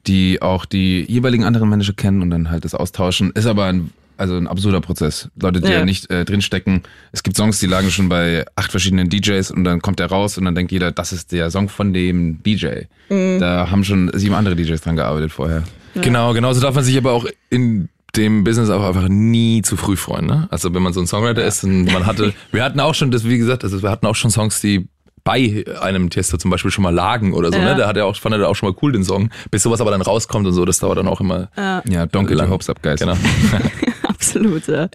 die 0.07 0.43
auch 0.43 0.67
die 0.67 1.07
jeweiligen 1.11 1.43
anderen 1.45 1.71
Manager 1.71 1.95
kennen 1.95 2.21
und 2.21 2.29
dann 2.31 2.51
halt 2.51 2.67
das 2.67 2.75
austauschen. 2.75 3.33
Ist 3.35 3.47
aber 3.47 3.65
ein, 3.65 3.91
also 4.17 4.37
ein 4.37 4.47
absurder 4.47 4.81
Prozess. 4.81 5.29
Leute, 5.41 5.61
die 5.61 5.69
Ja. 5.69 5.79
ja, 5.79 5.85
nicht 5.85 6.11
äh, 6.11 6.25
drinstecken. 6.25 6.83
Es 7.13 7.23
gibt 7.23 7.37
Songs, 7.37 7.59
die 7.61 7.67
lagen 7.67 7.91
schon 7.91 8.09
bei 8.09 8.45
acht 8.57 8.71
verschiedenen 8.71 9.09
DJs 9.09 9.51
und 9.51 9.65
dann 9.65 9.81
kommt 9.83 9.99
der 9.99 10.07
raus 10.09 10.39
und 10.39 10.45
dann 10.45 10.55
denkt 10.55 10.73
jeder, 10.73 10.93
das 10.93 11.13
ist 11.13 11.33
der 11.33 11.51
Song 11.51 11.69
von 11.69 11.93
dem 11.93 12.43
DJ. 12.43 12.85
Mhm. 13.11 13.39
Da 13.41 13.71
haben 13.71 13.85
schon 13.85 14.11
sieben 14.15 14.35
andere 14.35 14.57
DJs 14.57 14.81
dran 14.81 14.97
gearbeitet 14.97 15.33
vorher. 15.33 15.63
Genau, 15.95 16.33
genauso 16.35 16.61
darf 16.61 16.75
man 16.75 16.85
sich 16.85 16.97
aber 16.97 17.13
auch 17.13 17.27
in 17.51 17.89
dem 18.17 18.45
Business 18.45 18.71
auch 18.71 18.83
einfach 18.87 19.09
nie 19.09 19.63
zu 19.63 19.77
früh 19.77 19.97
freuen. 19.97 20.27
Ne? 20.27 20.47
Also 20.51 20.73
wenn 20.75 20.83
man 20.83 20.93
so 20.93 21.01
ein 21.01 21.07
Songwriter 21.07 21.45
ist 21.45 21.65
und 21.65 21.85
man 21.87 22.07
hatte, 22.07 22.33
wir 22.53 22.65
hatten 22.65 22.81
auch 22.81 22.95
schon, 22.95 23.11
das 23.11 23.25
wie 23.25 23.39
gesagt, 23.39 23.65
also 23.65 23.83
wir 23.83 23.91
hatten 23.91 24.07
auch 24.07 24.15
schon 24.17 24.31
Songs, 24.31 24.61
die 24.61 24.89
bei 25.25 25.65
einem 25.81 26.09
Tester 26.09 26.39
zum 26.39 26.53
Beispiel 26.53 26.71
schon 26.71 26.83
mal 26.85 26.95
lagen 26.95 27.33
oder 27.33 27.51
so, 27.51 27.59
Ja. 27.59 27.65
ne? 27.65 27.75
Da 27.77 27.89
hat 27.89 27.97
er 27.97 28.07
auch, 28.07 28.15
fand 28.15 28.35
er 28.37 28.49
auch 28.49 28.55
schon 28.55 28.69
mal 28.71 28.77
cool 28.81 28.93
den 28.93 29.03
Song. 29.03 29.31
Bis 29.51 29.65
sowas 29.65 29.81
aber 29.81 29.91
dann 29.91 30.01
rauskommt 30.01 30.47
und 30.47 30.53
so, 30.53 30.65
das 30.65 30.79
dauert 30.79 30.99
dann 30.99 31.09
auch 31.09 31.21
immer. 31.21 31.49
Ja, 31.57 31.81
don't 32.05 32.27
get 32.27 32.37
Lang. 32.37 32.47
your 32.47 32.55
hopes 32.55 32.71
up, 32.71 32.81
guys. 32.81 33.01
Genau. 33.01 33.17
Absolut, 34.17 34.67
ja. 34.69 34.89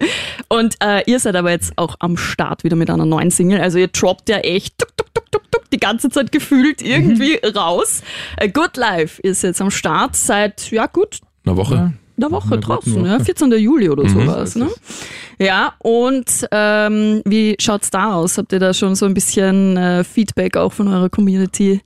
Und 0.48 0.76
äh, 0.82 1.02
ihr 1.10 1.18
seid 1.20 1.36
aber 1.36 1.50
jetzt 1.50 1.72
auch 1.76 1.96
am 2.00 2.16
Start 2.16 2.64
wieder 2.64 2.76
mit 2.76 2.90
einer 2.90 3.06
neuen 3.06 3.30
Single. 3.30 3.60
Also 3.60 3.78
ihr 3.78 3.88
droppt 3.88 4.28
ja 4.28 4.38
echt 4.38 4.76
tuk, 4.78 4.88
tuk, 4.96 5.14
tuk, 5.14 5.30
tuk, 5.32 5.50
tuk, 5.52 5.70
die 5.70 5.78
ganze 5.78 6.10
Zeit 6.10 6.32
gefühlt 6.32 6.82
irgendwie 6.82 7.36
raus. 7.54 8.02
Äh, 8.36 8.48
Good 8.48 8.76
Life 8.76 9.20
ist 9.22 9.42
jetzt 9.42 9.60
am 9.60 9.70
Start 9.70 10.16
seit, 10.16 10.70
ja 10.70 10.86
gut, 10.86 11.20
Eine 11.46 11.56
Woche. 11.56 11.92
einer 12.16 12.30
Woche 12.30 12.52
Einer 12.54 12.60
draußen, 12.60 13.04
ja, 13.04 13.14
Woche. 13.16 13.24
14. 13.24 13.52
Juli 13.52 13.88
oder 13.88 14.04
Mhm. 14.04 14.08
sowas. 14.08 14.54
Ne? 14.56 14.68
Ja, 15.38 15.74
und 15.78 16.26
ähm, 16.50 17.22
wie 17.24 17.56
schaut's 17.60 17.90
da 17.90 18.14
aus? 18.14 18.38
Habt 18.38 18.52
ihr 18.52 18.58
da 18.60 18.74
schon 18.74 18.94
so 18.94 19.06
ein 19.06 19.14
bisschen 19.14 19.76
äh, 19.76 20.04
Feedback 20.04 20.56
auch 20.56 20.72
von 20.72 20.88
eurer 20.88 21.08
Community 21.08 21.80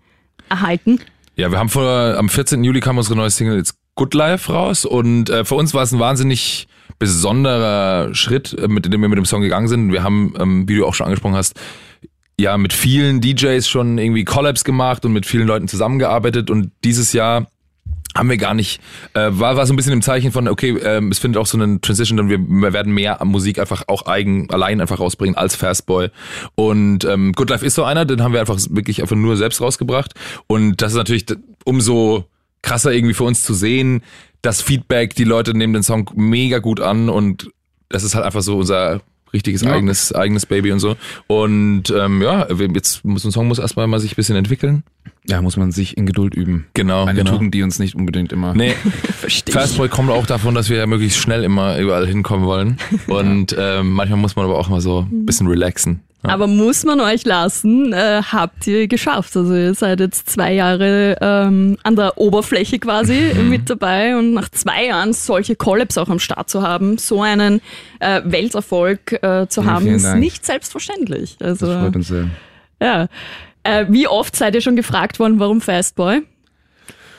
erhalten? 0.48 1.00
Ja, 1.36 1.50
wir 1.50 1.58
haben 1.58 1.68
vor, 1.68 1.88
am 2.18 2.28
14. 2.28 2.64
Juli 2.64 2.80
kam 2.80 2.96
unsere 2.98 3.14
neue 3.16 3.30
Single 3.30 3.56
jetzt 3.58 3.74
Good 3.94 4.12
Life 4.14 4.52
raus 4.52 4.84
und 4.84 5.30
äh, 5.30 5.44
für 5.46 5.54
uns 5.54 5.72
war 5.72 5.82
es 5.82 5.92
ein 5.92 5.98
wahnsinnig 5.98 6.66
besonderer 6.98 8.14
Schritt, 8.14 8.52
äh, 8.58 8.68
mit 8.68 8.92
dem 8.92 9.00
wir 9.00 9.08
mit 9.08 9.18
dem 9.18 9.24
Song 9.24 9.42
gegangen 9.42 9.68
sind. 9.68 9.92
Wir 9.92 10.02
haben, 10.02 10.34
ähm, 10.38 10.68
wie 10.68 10.76
du 10.76 10.86
auch 10.86 10.94
schon 10.94 11.06
angesprochen 11.06 11.36
hast, 11.36 11.54
ja 12.38 12.58
mit 12.58 12.72
vielen 12.72 13.20
DJs 13.20 13.66
schon 13.68 13.98
irgendwie 13.98 14.24
Collabs 14.24 14.64
gemacht 14.64 15.04
und 15.04 15.12
mit 15.12 15.26
vielen 15.26 15.46
Leuten 15.46 15.68
zusammengearbeitet 15.68 16.50
und 16.50 16.70
dieses 16.84 17.12
Jahr 17.12 17.46
haben 18.16 18.30
wir 18.30 18.36
gar 18.36 18.54
nicht, 18.54 18.80
äh, 19.14 19.28
war, 19.30 19.56
war 19.56 19.66
so 19.66 19.72
ein 19.72 19.76
bisschen 19.76 19.92
im 19.92 20.02
Zeichen 20.02 20.32
von, 20.32 20.48
okay, 20.48 20.70
ähm, 20.70 21.10
es 21.10 21.18
findet 21.18 21.40
auch 21.40 21.46
so 21.46 21.58
eine 21.58 21.80
Transition, 21.80 22.16
dann 22.16 22.28
wir, 22.28 22.38
wir 22.38 22.72
werden 22.72 22.92
mehr 22.92 23.18
Musik 23.24 23.58
einfach 23.58 23.84
auch 23.88 24.06
eigen, 24.06 24.50
allein 24.50 24.80
einfach 24.80 25.00
rausbringen 25.00 25.36
als 25.36 25.54
Fastboy. 25.54 26.08
Und 26.54 27.04
ähm, 27.04 27.32
Good 27.32 27.50
Life 27.50 27.66
ist 27.66 27.74
so 27.74 27.84
einer, 27.84 28.04
den 28.04 28.22
haben 28.22 28.32
wir 28.32 28.40
einfach 28.40 28.58
wirklich 28.70 29.02
einfach 29.02 29.16
nur 29.16 29.36
selbst 29.36 29.60
rausgebracht. 29.60 30.14
Und 30.46 30.80
das 30.80 30.92
ist 30.92 30.98
natürlich 30.98 31.26
umso 31.64 32.24
krasser 32.62 32.92
irgendwie 32.92 33.14
für 33.14 33.24
uns 33.24 33.42
zu 33.42 33.54
sehen, 33.54 34.02
das 34.46 34.62
Feedback, 34.62 35.14
die 35.14 35.24
Leute 35.24 35.56
nehmen 35.56 35.72
den 35.74 35.82
Song 35.82 36.10
mega 36.14 36.58
gut 36.60 36.80
an 36.80 37.08
und 37.08 37.50
das 37.88 38.02
ist 38.04 38.14
halt 38.14 38.24
einfach 38.24 38.42
so 38.42 38.56
unser 38.58 39.00
richtiges 39.32 39.62
Ja. 39.62 39.72
eigenes 39.72 40.12
eigenes 40.14 40.46
Baby 40.46 40.70
und 40.72 40.78
so. 40.78 40.96
Und 41.26 41.90
ähm, 41.90 42.22
ja, 42.22 42.46
jetzt 42.72 43.04
muss 43.04 43.24
ein 43.24 43.32
Song 43.32 43.48
muss 43.48 43.58
erstmal 43.58 43.86
mal 43.86 43.98
sich 44.00 44.12
ein 44.12 44.16
bisschen 44.16 44.36
entwickeln. 44.36 44.84
Ja, 45.28 45.42
muss 45.42 45.56
man 45.56 45.72
sich 45.72 45.96
in 45.96 46.06
Geduld 46.06 46.34
üben. 46.34 46.66
Genau, 46.74 47.04
Eine 47.04 47.18
genau. 47.18 47.32
Tugend, 47.32 47.54
die 47.54 47.62
uns 47.62 47.78
nicht 47.78 47.94
unbedingt 47.94 48.32
immer. 48.32 48.54
Nee, 48.54 48.74
Verstehe. 49.20 49.52
Fastboy 49.54 49.88
kommt 49.88 50.10
auch 50.10 50.26
davon, 50.26 50.54
dass 50.54 50.68
wir 50.70 50.76
ja 50.78 50.86
möglichst 50.86 51.18
schnell 51.18 51.42
immer 51.44 51.78
überall 51.78 52.06
hinkommen 52.06 52.46
wollen. 52.46 52.78
Und 53.08 53.54
ähm, 53.58 53.92
manchmal 53.92 54.18
muss 54.18 54.36
man 54.36 54.44
aber 54.44 54.58
auch 54.58 54.68
mal 54.68 54.80
so 54.80 55.00
ein 55.10 55.26
bisschen 55.26 55.46
relaxen. 55.48 56.00
Ja. 56.24 56.30
Aber 56.32 56.46
muss 56.46 56.82
man 56.84 56.98
euch 57.00 57.24
lassen, 57.24 57.92
äh, 57.92 58.22
habt 58.32 58.66
ihr 58.66 58.88
geschafft. 58.88 59.36
Also 59.36 59.54
ihr 59.54 59.74
seid 59.74 60.00
jetzt 60.00 60.30
zwei 60.30 60.54
Jahre 60.54 61.16
ähm, 61.20 61.76
an 61.82 61.94
der 61.94 62.16
Oberfläche 62.18 62.78
quasi 62.78 63.32
Mhm. 63.34 63.48
mit 63.50 63.68
dabei 63.70 64.16
und 64.16 64.32
nach 64.32 64.48
zwei 64.48 64.86
Jahren 64.86 65.12
solche 65.12 65.56
Collabs 65.56 65.98
auch 65.98 66.08
am 66.08 66.18
Start 66.18 66.48
zu 66.48 66.62
haben, 66.62 66.98
so 66.98 67.20
einen 67.22 67.60
äh, 68.00 68.22
Welterfolg 68.24 69.12
äh, 69.22 69.46
zu 69.48 69.60
Ja, 69.60 69.66
haben, 69.66 69.86
ist 69.88 70.04
Dank. 70.04 70.20
nicht 70.20 70.44
selbstverständlich. 70.46 71.36
Also 71.40 71.66
Das 71.66 71.80
freut 71.82 71.96
uns 71.96 72.08
sehr. 72.08 72.30
ja. 72.80 73.08
Äh, 73.66 73.86
wie 73.88 74.06
oft 74.06 74.36
seid 74.36 74.54
ihr 74.54 74.60
schon 74.60 74.76
gefragt 74.76 75.18
worden, 75.18 75.40
warum 75.40 75.60
Fastboy? 75.60 76.22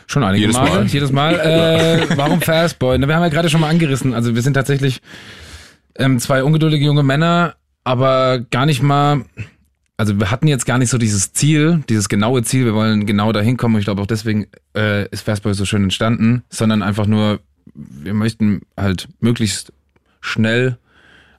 Schon 0.08 0.24
einige 0.24 0.46
Jedes 0.46 0.56
Male. 0.56 0.70
Mal. 0.70 0.86
Jedes 0.86 1.12
Mal. 1.12 1.34
Äh, 2.10 2.18
warum 2.18 2.42
Fastboy? 2.42 2.98
Na, 2.98 3.08
Wir 3.08 3.16
haben 3.16 3.24
ja 3.24 3.30
gerade 3.30 3.50
schon 3.50 3.60
mal 3.62 3.70
angerissen. 3.70 4.14
Also 4.14 4.36
wir 4.36 4.42
sind 4.42 4.54
tatsächlich 4.54 5.02
ähm, 5.98 6.20
zwei 6.20 6.44
ungeduldige 6.44 6.86
junge 6.86 7.04
Männer, 7.04 7.56
aber 7.84 8.40
gar 8.40 8.66
nicht 8.66 8.82
mal. 8.82 9.26
Also 9.98 10.20
wir 10.20 10.30
hatten 10.32 10.48
jetzt 10.48 10.66
gar 10.66 10.78
nicht 10.78 10.92
so 10.92 10.98
dieses 10.98 11.34
Ziel, 11.34 11.84
dieses 11.90 12.08
genaue 12.08 12.44
Ziel. 12.44 12.66
Wir 12.66 12.76
wollen 12.76 13.06
genau 13.06 13.32
dahin 13.32 13.58
kommen. 13.58 13.78
Ich 13.80 13.86
glaube 13.86 14.02
auch 14.02 14.08
deswegen 14.08 14.48
äh, 14.76 15.08
ist 15.10 15.22
Fastboy 15.22 15.54
so 15.54 15.66
schön 15.66 15.84
entstanden, 15.84 16.44
sondern 16.50 16.84
einfach 16.84 17.08
nur, 17.08 17.40
wir 17.74 18.14
möchten 18.14 18.62
halt 18.78 19.10
möglichst 19.20 19.74
schnell 20.22 20.78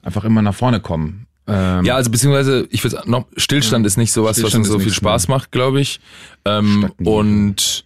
einfach 0.03 0.25
immer 0.25 0.43
nach 0.43 0.55
vorne 0.55 0.81
kommen. 0.81 1.28
Ähm, 1.49 1.85
Ja, 1.85 1.97
also 1.97 2.11
beziehungsweise, 2.11 2.69
ich 2.71 2.85
würde 2.85 3.01
noch, 3.11 3.27
Stillstand 3.37 3.87
ist 3.87 3.97
nicht 3.97 4.13
sowas, 4.13 4.31
was 4.31 4.37
Stillstand 4.37 4.67
uns 4.67 4.73
so 4.73 4.79
viel 4.79 4.93
Spaß 4.93 5.29
macht, 5.29 5.51
glaube 5.51 5.81
ich. 5.81 6.01
Ähm, 6.45 6.93
und 7.03 7.85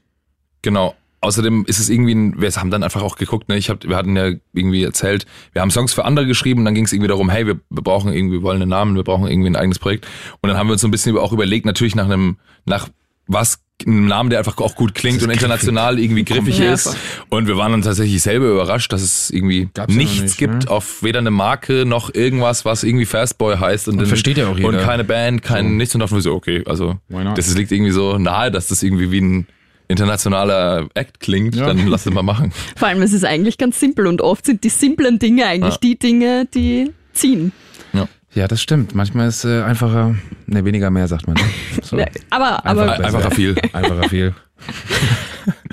genau. 0.62 0.95
Außerdem 1.25 1.66
ist 1.69 1.78
es 1.78 1.88
irgendwie, 1.88 2.16
ein, 2.16 2.40
wir 2.40 2.50
haben 2.50 2.73
dann 2.73 2.83
einfach 2.83 3.00
auch 3.00 3.14
geguckt, 3.14 3.49
ne? 3.49 3.57
Ich 3.57 3.71
hab, 3.71 3.85
wir 3.87 3.95
hatten 3.95 4.16
ja 4.16 4.33
irgendwie 4.52 4.83
erzählt, 4.83 5.25
wir 5.52 5.62
haben 5.62 5.71
Songs 5.71 5.92
für 5.92 6.04
andere 6.04 6.26
geschrieben, 6.26 6.64
dann 6.64 6.75
ging 6.75 6.85
es 6.85 6.92
irgendwie 6.92 7.07
darum, 7.07 7.31
hey, 7.31 7.47
wir, 7.47 7.61
wir 7.71 7.83
brauchen 7.83 8.12
irgendwie, 8.12 8.38
wir 8.38 8.42
wollen 8.42 8.61
einen 8.61 8.71
Namen, 8.71 8.97
wir 8.97 9.04
brauchen 9.04 9.28
irgendwie 9.28 9.50
ein 9.50 9.54
eigenes 9.54 9.78
Projekt. 9.78 10.04
Und 10.40 10.49
dann 10.49 10.59
haben 10.59 10.66
wir 10.66 10.73
uns 10.73 10.81
so 10.81 10.88
ein 10.88 10.90
bisschen 10.90 11.16
auch 11.16 11.33
überlegt, 11.33 11.64
natürlich 11.64 11.95
nach 11.95 12.07
einem, 12.07 12.38
nach 12.64 12.88
was 13.28 13.61
einem 13.87 14.07
Namen, 14.07 14.31
der 14.31 14.39
einfach 14.39 14.57
auch 14.59 14.75
gut 14.75 14.95
klingt 14.95 15.23
und 15.23 15.31
international 15.31 15.99
irgendwie 15.99 16.25
griffig 16.25 16.59
Ja, 16.59 16.73
ist. 16.73 16.97
Und 17.29 17.47
wir 17.47 17.57
waren 17.57 17.73
dann 17.73 17.83
tatsächlich 17.83 18.23
selber 18.23 18.47
überrascht, 18.47 18.93
dass 18.93 19.03
es 19.03 19.31
irgendwie 19.31 19.69
Gab's 19.75 19.93
ja 19.93 19.99
nichts 19.99 20.21
nicht, 20.23 20.39
gibt 20.39 20.65
ne? 20.65 20.71
auf 20.71 21.03
weder 21.03 21.19
eine 21.21 21.31
Marke 21.31 21.85
noch 21.87 22.15
irgendwas, 22.15 22.65
was 22.65 22.85
irgendwie 22.85 23.07
Fastboy 23.07 23.57
heißt. 23.57 23.89
Und, 23.89 23.99
Und 23.99 24.07
versteht 24.07 24.37
ja 24.39 24.49
auch 24.49 24.57
jeder. 24.57 24.69
Und 24.69 24.79
keine 24.81 25.05
Band, 25.05 25.43
kein 25.43 25.65
So. 25.67 25.71
nichts. 25.73 25.95
Und 25.95 26.01
dachten 26.01 26.15
wir 26.15 26.23
so, 26.23 26.35
okay, 26.35 26.62
also 26.67 26.97
Why 27.09 27.25
not? 27.25 27.39
das 27.39 27.55
liegt 27.57 27.73
irgendwie 27.73 27.93
so 27.93 28.19
nahe, 28.19 28.51
dass 28.51 28.69
das 28.69 28.83
irgendwie 28.83 29.11
wie 29.11 29.21
ein 29.21 29.47
internationaler 29.89 30.89
Act 30.95 31.21
klingt, 31.21 31.55
Ja. 31.55 31.67
dann 31.67 31.87
lass 31.87 32.07
es 32.07 32.12
mal 32.12 32.23
machen. 32.23 32.53
Vor 32.77 32.89
allem, 32.89 33.03
es 33.03 33.12
ist 33.12 33.25
eigentlich 33.25 33.59
ganz 33.59 33.79
simpel 33.79 34.07
und 34.07 34.21
oft 34.21 34.47
sind 34.47 34.65
die 34.65 34.69
simplen 34.71 35.19
Dinge 35.19 35.47
eigentlich 35.47 35.75
Ja. 35.75 35.81
die 35.83 35.99
Dinge, 35.99 36.47
die 36.55 36.91
ziehen. 37.12 37.53
ja, 37.93 38.09
das 38.35 38.62
stimmt. 38.62 38.95
Manchmal 38.95 39.29
ist 39.29 39.45
äh, 39.45 39.62
einfacher, 39.62 40.15
ne, 40.47 40.65
weniger 40.65 40.91
mehr, 40.91 41.07
sagt 41.09 41.27
man. 41.27 41.37
Ne? 41.37 41.43
So. 41.83 41.99
Ja, 41.99 42.07
Aber, 42.31 42.65
aber 42.65 42.93
Einfach 42.93 43.05
Einfacher 43.05 43.31
viel. 43.33 43.55
Einfacher 43.73 44.09
viel. 44.09 44.35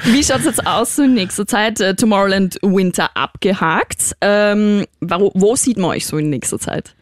Wie 0.04 0.24
schaut's 0.24 0.46
jetzt 0.46 0.66
aus 0.66 0.96
so 0.96 1.04
in 1.04 1.13
nächster 1.13 1.46
Zeit? 1.46 1.80
Äh, 1.80 1.96
Tomorrowland 1.96 2.58
Winter 2.62 3.16
abgehakt. 3.16 4.16
Ähm, 4.22 4.86
wo, 5.01 5.32
wo 5.36 5.56
sieht 5.56 5.78
man 5.78 5.92
euch 5.92 6.06
so 6.06 6.18
in 6.18 6.30
nächster 6.30 6.60
Zeit? 6.60 6.96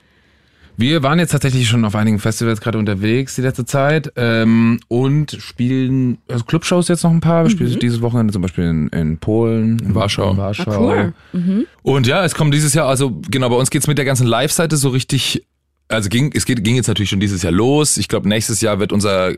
Wir 0.80 1.02
waren 1.02 1.18
jetzt 1.18 1.32
tatsächlich 1.32 1.68
schon 1.68 1.84
auf 1.86 1.96
einigen 1.96 2.20
Festivals 2.20 2.62
gerade 2.62 2.78
unterwegs 2.78 3.34
die 3.34 3.42
letzte 3.42 3.66
Zeit 3.66 4.14
ähm, 4.16 4.80
und 4.88 5.36
spielen 5.40 6.20
also 6.28 6.44
Clubshows 6.46 6.88
jetzt 6.88 7.02
noch 7.04 7.10
ein 7.10 7.20
paar. 7.20 7.46
Wir 7.46 7.50
spielen 7.50 7.80
dieses 7.80 8.00
Wochenende 8.02 8.32
zum 8.32 8.44
Beispiel 8.44 8.66
in, 8.66 8.88
in 8.90 9.18
Polen, 9.18 9.80
in 9.80 9.96
Warschau. 9.96 10.32
In 10.32 10.38
Warschau. 10.38 10.92
Ah, 10.92 11.14
cool. 11.34 11.66
Und 11.82 12.06
ja, 12.06 12.24
es 12.24 12.36
kommt 12.36 12.54
dieses 12.54 12.76
Jahr, 12.76 12.88
also 12.88 13.20
genau, 13.28 13.50
bei 13.50 13.56
uns 13.56 13.72
geht's 13.72 13.88
mit 13.88 13.98
der 13.98 14.06
ganzen 14.06 14.28
Live-Seite 14.28 14.78
so 14.78 14.90
richtig, 14.90 15.47
also 15.88 16.10
ging, 16.10 16.32
es 16.34 16.46
geht, 16.46 16.64
ging 16.64 16.76
jetzt 16.76 16.88
natürlich 16.88 17.10
schon 17.10 17.20
dieses 17.20 17.44
Jahr 17.44 17.54
los. 17.54 17.98
Ich 17.98 18.08
glaube, 18.08 18.28
nächstes 18.28 18.62
Jahr 18.62 18.80
wird 18.80 18.92
unser 18.92 19.34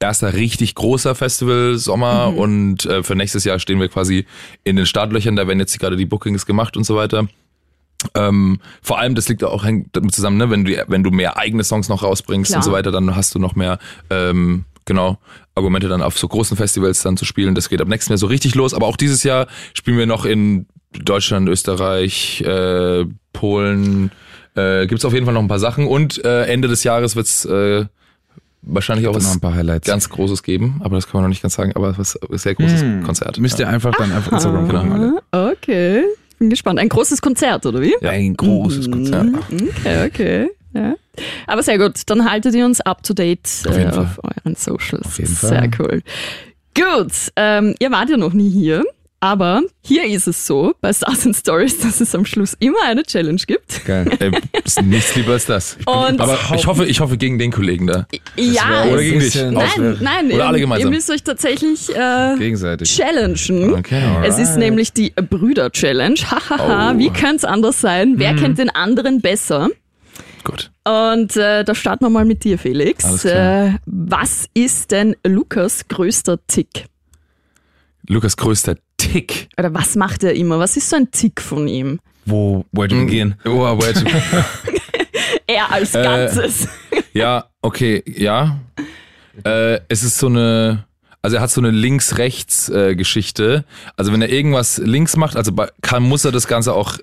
erster 0.00 0.34
richtig 0.34 0.74
großer 0.74 1.14
Festival 1.14 1.78
Sommer 1.78 2.34
und 2.36 2.84
äh, 2.86 3.02
für 3.02 3.14
nächstes 3.14 3.44
Jahr 3.44 3.58
stehen 3.58 3.80
wir 3.80 3.88
quasi 3.88 4.26
in 4.64 4.76
den 4.76 4.86
Startlöchern, 4.86 5.36
da 5.36 5.46
werden 5.46 5.60
jetzt 5.60 5.78
gerade 5.78 5.96
die 5.96 6.06
Bookings 6.06 6.44
gemacht 6.44 6.76
und 6.76 6.84
so 6.84 6.96
weiter. 6.96 7.28
Ähm, 8.14 8.60
vor 8.82 8.98
allem, 8.98 9.14
das 9.14 9.28
liegt 9.28 9.44
auch 9.44 9.64
hängt 9.64 9.90
damit 9.92 10.12
zusammen, 10.12 10.36
ne? 10.36 10.50
wenn, 10.50 10.64
du, 10.64 10.84
wenn 10.88 11.04
du 11.04 11.10
mehr 11.10 11.36
eigene 11.36 11.62
Songs 11.62 11.88
noch 11.88 12.02
rausbringst 12.02 12.50
Klar. 12.50 12.58
und 12.58 12.64
so 12.64 12.72
weiter, 12.72 12.90
dann 12.90 13.14
hast 13.14 13.34
du 13.34 13.38
noch 13.38 13.54
mehr 13.54 13.78
ähm, 14.10 14.64
genau 14.84 15.18
Argumente 15.54 15.88
dann 15.88 16.02
auf 16.02 16.18
so 16.18 16.26
großen 16.26 16.56
Festivals 16.56 17.02
dann 17.02 17.16
zu 17.16 17.24
spielen. 17.24 17.54
Das 17.54 17.68
geht 17.68 17.80
ab 17.80 17.88
nächstem 17.88 18.12
Jahr 18.12 18.18
so 18.18 18.26
richtig 18.26 18.54
los. 18.54 18.74
Aber 18.74 18.86
auch 18.86 18.96
dieses 18.96 19.22
Jahr 19.22 19.46
spielen 19.74 19.98
wir 19.98 20.06
noch 20.06 20.24
in 20.24 20.66
Deutschland, 20.92 21.48
Österreich, 21.48 22.40
äh, 22.40 23.04
Polen. 23.32 24.10
Äh, 24.54 24.86
Gibt 24.86 25.00
es 25.00 25.04
auf 25.04 25.12
jeden 25.14 25.24
Fall 25.24 25.34
noch 25.34 25.42
ein 25.42 25.48
paar 25.48 25.58
Sachen. 25.58 25.86
Und 25.86 26.24
äh, 26.24 26.44
Ende 26.44 26.68
des 26.68 26.84
Jahres 26.84 27.16
wird's 27.16 27.44
äh, 27.44 27.84
wahrscheinlich 28.62 29.08
auch 29.08 29.12
Noch 29.14 29.20
was 29.20 29.32
ein 29.34 29.40
paar 29.40 29.54
Highlights. 29.54 29.86
ganz 29.86 30.08
Großes 30.08 30.42
geben. 30.42 30.80
Aber 30.84 30.96
das 30.96 31.06
kann 31.06 31.14
man 31.14 31.22
noch 31.24 31.28
nicht 31.30 31.42
ganz 31.42 31.54
sagen. 31.54 31.72
Aber 31.74 31.96
was 31.98 32.16
ein 32.16 32.38
sehr 32.38 32.54
großes 32.54 32.84
Konzert. 33.04 33.38
Müsst 33.38 33.58
ihr 33.58 33.68
einfach 33.68 33.94
dann 33.96 34.12
auf 34.12 34.30
Instagram 34.30 34.68
Genau. 34.68 34.82
gucken. 34.82 35.18
alle. 35.32 35.50
Okay. 35.52 36.04
Bin 36.38 36.50
gespannt. 36.50 36.78
Ein 36.80 36.88
großes 36.88 37.20
Konzert, 37.22 37.64
oder 37.66 37.80
wie? 37.80 37.94
Ja. 38.00 38.10
Ein 38.10 38.34
großes 38.36 38.90
Konzert. 38.90 39.28
Okay, 39.50 40.06
okay. 40.06 40.50
Ja. 40.74 40.94
Aber 41.46 41.62
sehr 41.62 41.76
gut, 41.78 41.94
dann 42.06 42.28
haltet 42.30 42.54
ihr 42.54 42.64
uns 42.64 42.80
up 42.80 43.02
to 43.02 43.12
date 43.14 43.46
Auf 43.68 43.76
jeden 43.76 43.90
äh, 43.90 43.92
Fall. 43.92 44.04
auf 44.04 44.18
euren 44.44 44.56
Socials. 44.56 45.04
Auf 45.06 45.18
jeden 45.18 45.34
Sehr 45.34 45.48
Fall. 45.58 45.70
cool. 45.78 46.02
Gut, 46.74 47.12
ähm, 47.36 47.74
ihr 47.78 47.90
wart 47.90 48.08
ja 48.08 48.16
noch 48.16 48.32
nie 48.32 48.48
hier. 48.50 48.82
Aber 49.22 49.62
hier 49.82 50.04
ist 50.04 50.26
es 50.26 50.44
so, 50.48 50.74
bei 50.80 50.92
Stars 50.92 51.26
and 51.26 51.36
Stories, 51.36 51.78
dass 51.78 52.00
es 52.00 52.12
am 52.12 52.24
Schluss 52.26 52.56
immer 52.58 52.82
eine 52.84 53.04
Challenge 53.04 53.40
gibt. 53.46 53.84
Geil. 53.84 54.10
Ey, 54.18 54.32
ist 54.64 54.82
nichts 54.82 55.14
lieber 55.14 55.34
als 55.34 55.46
das. 55.46 55.76
Und 55.86 56.20
Aber 56.20 56.36
ich 56.56 56.66
hoffe, 56.66 56.84
ich 56.86 56.98
hoffe 56.98 57.16
gegen 57.16 57.38
den 57.38 57.52
Kollegen 57.52 57.86
da. 57.86 58.08
ja, 58.36 58.84
Oder 58.90 59.00
gegen 59.00 59.20
dich. 59.20 59.36
Nein, 59.36 59.96
nein, 60.00 60.26
Oder 60.26 60.34
ihr, 60.34 60.44
alle 60.46 60.58
ihr 60.58 60.62
gemeinsam. 60.62 60.90
müsst 60.90 61.08
euch 61.08 61.22
tatsächlich 61.22 61.88
äh, 61.94 62.34
Gegenseitig. 62.36 62.90
challengen. 62.96 63.74
Okay. 63.74 64.02
Es 64.24 64.40
ist 64.40 64.56
nämlich 64.56 64.92
die 64.92 65.10
Brüder-Challenge. 65.10 66.16
Hahaha, 66.28 66.92
Oh. 66.92 66.98
wie 66.98 67.10
könnte 67.10 67.36
es 67.36 67.44
anders 67.44 67.80
sein? 67.80 68.14
Wer 68.16 68.34
kennt 68.34 68.58
den 68.58 68.70
anderen 68.70 69.20
besser? 69.20 69.68
Gut. 70.42 70.72
Und 70.84 71.36
äh, 71.36 71.62
da 71.62 71.74
starten 71.76 72.04
wir 72.06 72.10
mal 72.10 72.24
mit 72.24 72.42
dir, 72.42 72.58
Felix. 72.58 73.24
Äh, 73.24 73.74
was 73.86 74.46
ist 74.52 74.90
denn 74.90 75.14
Lukas 75.24 75.86
größter 75.86 76.44
Tick? 76.48 76.86
Lukas 78.08 78.36
größter 78.36 78.74
Tick. 79.10 79.48
Oder 79.58 79.72
was 79.74 79.96
macht 79.96 80.22
er 80.24 80.34
immer? 80.34 80.58
Was 80.58 80.76
ist 80.76 80.88
so 80.90 80.96
ein 80.96 81.10
Tick 81.10 81.40
von 81.40 81.66
ihm? 81.68 81.98
Wo, 82.24 82.64
where 82.72 82.88
to 82.88 82.96
begin? 83.04 83.34
Oh, 83.44 83.76
wait. 83.80 84.04
Er 85.46 85.70
als 85.72 85.94
Äh, 85.94 86.02
Ganzes. 86.02 86.68
Ja, 87.12 87.46
okay, 87.60 88.02
ja. 88.06 88.58
Äh, 89.44 89.80
es 89.88 90.02
ist 90.02 90.18
so 90.18 90.28
eine, 90.28 90.84
also 91.20 91.36
er 91.36 91.42
hat 91.42 91.50
so 91.50 91.60
eine 91.60 91.70
Links-Rechts-Geschichte. 91.70 93.64
also 93.96 94.12
wenn 94.12 94.22
er 94.22 94.30
irgendwas 94.30 94.78
links 94.78 95.16
macht, 95.16 95.36
also 95.36 95.52
kann, 95.82 96.02
muss 96.04 96.24
er 96.24 96.32
das 96.32 96.46
Ganze 96.46 96.72
auch 96.74 96.96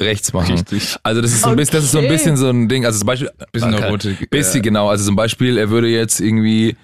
rechts 0.00 0.32
machen. 0.32 0.52
Richtig. 0.52 0.96
Also 1.02 1.22
das 1.22 1.32
ist 1.32 1.42
so 1.42 1.48
ein 1.50 1.56
bisschen, 1.56 1.74
das 1.76 1.84
ist 1.84 1.92
so 1.92 1.98
ein 1.98 2.04
Okay. 2.04 2.12
bisschen 2.14 2.36
so 2.36 2.50
ein 2.50 2.68
Ding. 2.68 2.84
Also 2.84 2.98
zum 2.98 3.06
Beispiel, 3.06 3.30
Bisschen 3.52 3.70
kann- 3.72 3.80
Neurotik, 3.80 4.28
bisschen 4.30 4.56
ja. 4.56 4.62
genau. 4.62 4.88
Also 4.88 5.04
zum 5.04 5.16
Beispiel, 5.16 5.56
er 5.56 5.70
würde 5.70 5.88
jetzt 5.88 6.20
irgendwie 6.20 6.76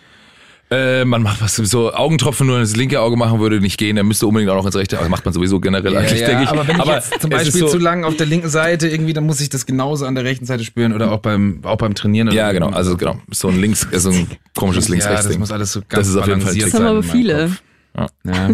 äh, 0.72 1.04
man 1.04 1.22
macht 1.22 1.42
was 1.42 1.56
so 1.56 1.92
Augentropfen 1.92 2.46
nur 2.46 2.60
ins 2.60 2.76
linke 2.76 3.00
Auge 3.00 3.16
machen 3.16 3.40
würde 3.40 3.60
nicht 3.60 3.76
gehen, 3.76 3.96
er 3.96 4.04
müsste 4.04 4.28
unbedingt 4.28 4.52
auch 4.52 4.56
noch 4.56 4.66
ins 4.66 4.76
rechte 4.76 5.00
Auge. 5.00 5.08
Macht 5.08 5.24
man 5.24 5.34
sowieso 5.34 5.58
generell 5.58 5.96
eigentlich, 5.96 6.24
denke 6.24 6.44
ich. 6.44 6.48
aber 6.48 6.68
wenn 6.68 6.78
ich 6.78 6.84
jetzt 6.84 7.20
zum 7.20 7.30
Beispiel 7.30 7.60
so, 7.60 7.68
zu 7.68 7.78
lang 7.78 8.04
auf 8.04 8.16
der 8.16 8.26
linken 8.26 8.48
Seite 8.48 8.88
irgendwie, 8.88 9.12
dann 9.12 9.26
muss 9.26 9.40
ich 9.40 9.48
das 9.48 9.66
genauso 9.66 10.06
an 10.06 10.14
der 10.14 10.22
rechten 10.22 10.46
Seite 10.46 10.62
spüren 10.62 10.92
oder 10.92 11.10
auch 11.10 11.18
beim, 11.18 11.60
auch 11.64 11.76
beim 11.76 11.94
Trainieren. 11.94 12.28
Oder 12.28 12.36
Ja, 12.36 12.52
genau. 12.52 12.68
Also 12.68 12.96
genau, 12.96 13.20
so 13.30 13.48
ein 13.48 13.60
links, 13.60 13.86
so 13.92 14.10
ein 14.10 14.28
komisches 14.56 14.86
ja, 14.86 14.94
das 14.94 15.06
Links-Rechts-Ding. 15.06 15.38
muss 15.40 15.50
alles 15.50 15.72
so 15.72 15.80
Das 15.80 15.88
ganz 15.88 16.08
ist 16.08 16.16
auf 16.16 16.28
jeden 16.28 16.40
Fall 16.40 16.54
Das 16.56 16.74
haben 16.74 16.86
aber 16.86 17.02
viele. 17.02 17.56
Ja. 17.96 18.06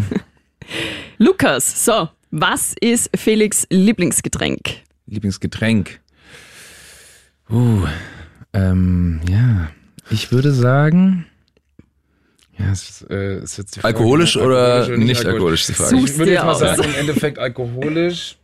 Lukas, 1.18 1.84
so, 1.84 2.08
was 2.30 2.74
ist 2.80 3.10
Felix 3.14 3.66
Lieblingsgetränk? 3.68 4.60
Lieblingsgetränk. 5.06 6.00
Uh, 7.50 7.86
ähm, 8.54 9.20
ja. 9.28 9.68
Ich 10.10 10.32
würde 10.32 10.52
sagen. 10.52 11.26
Ja, 12.58 12.72
es 12.72 12.88
ist, 13.02 13.10
äh, 13.10 13.38
ist 13.40 13.58
jetzt 13.58 13.76
die 13.76 13.80
Frage, 13.80 13.96
Alkoholisch 13.96 14.36
ne? 14.36 14.42
oder 14.42 14.84
oder 14.86 14.96
nicht 14.96 15.24
alkoholisch, 15.26 15.60
ist 15.62 15.68
die 15.70 15.72
Frage. 15.74 15.90
Such's 15.90 16.12
Ich 16.12 16.18
würde 16.18 16.32
jetzt 16.32 16.44
mal 16.44 16.52
aus. 16.52 16.58
sagen, 16.60 16.82
im 16.84 16.94
Endeffekt 16.94 17.38
alkoholisch. 17.38 18.36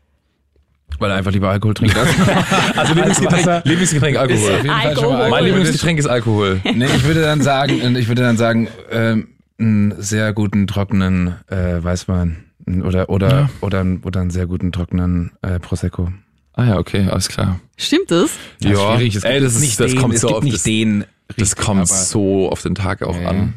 Weil 0.99 1.11
er 1.11 1.17
einfach 1.17 1.33
lieber 1.33 1.49
Alkohol 1.49 1.73
trinkt. 1.75 1.97
Also 2.77 2.93
Lieblingsgetränk. 2.95 3.65
Lieblingsgetränk 3.65 4.17
Alkohol. 4.19 4.39
Ist 4.39 4.51
auf 4.51 4.63
jeden 4.65 4.69
Fall 4.69 4.83
schon 4.83 4.83
mal 4.85 4.89
Alkohol. 4.93 5.13
Mein 5.17 5.23
alkoholisch. 5.25 5.47
Lieblingsgetränk 5.47 5.99
ist 5.99 6.07
Alkohol. 6.07 6.61
Nee, 6.65 6.85
ich 6.87 7.05
würde 7.05 7.23
dann 7.23 7.41
sagen, 7.41 7.97
ich 7.97 8.09
würde 8.09 8.23
dann 8.23 8.37
sagen, 8.37 8.69
ähm, 8.91 9.29
einen 9.59 9.95
sehr 10.03 10.33
guten 10.35 10.67
trockenen 10.67 11.37
äh, 11.49 11.83
Weißwein 11.83 12.45
oder 12.85 13.09
oder 13.09 13.49
oder 13.63 13.81
einen- 13.81 14.01
oder 14.03 14.21
einen 14.21 14.31
sehr 14.31 14.47
guten 14.47 14.71
trockenen 14.73 15.33
äh, 15.43 15.59
Prosecco. 15.59 16.13
Ah 16.55 16.65
ja, 16.67 16.79
okay, 16.79 17.09
alles 17.11 17.29
klar. 17.29 17.59
Stimmt 17.79 18.11
das? 18.11 18.33
Ja, 18.61 18.97
schwierig. 18.97 19.17
Es 19.17 19.25
ey, 19.25 19.41
das, 19.41 19.55
ist, 19.55 19.61
nicht 19.63 19.81
das 19.81 19.93
den, 19.93 20.01
kommt 20.01 20.15
es 20.15 20.21
so 20.21 20.41
nicht 20.41 20.55
das, 20.57 20.63
den. 20.65 21.05
das 21.39 21.57
kommt 21.57 21.81
aber- 21.81 21.87
so 21.87 22.51
auf 22.51 22.61
den 22.63 22.75
Tag 22.75 23.03
auch 23.03 23.19
Ja, 23.19 23.29
an. 23.31 23.55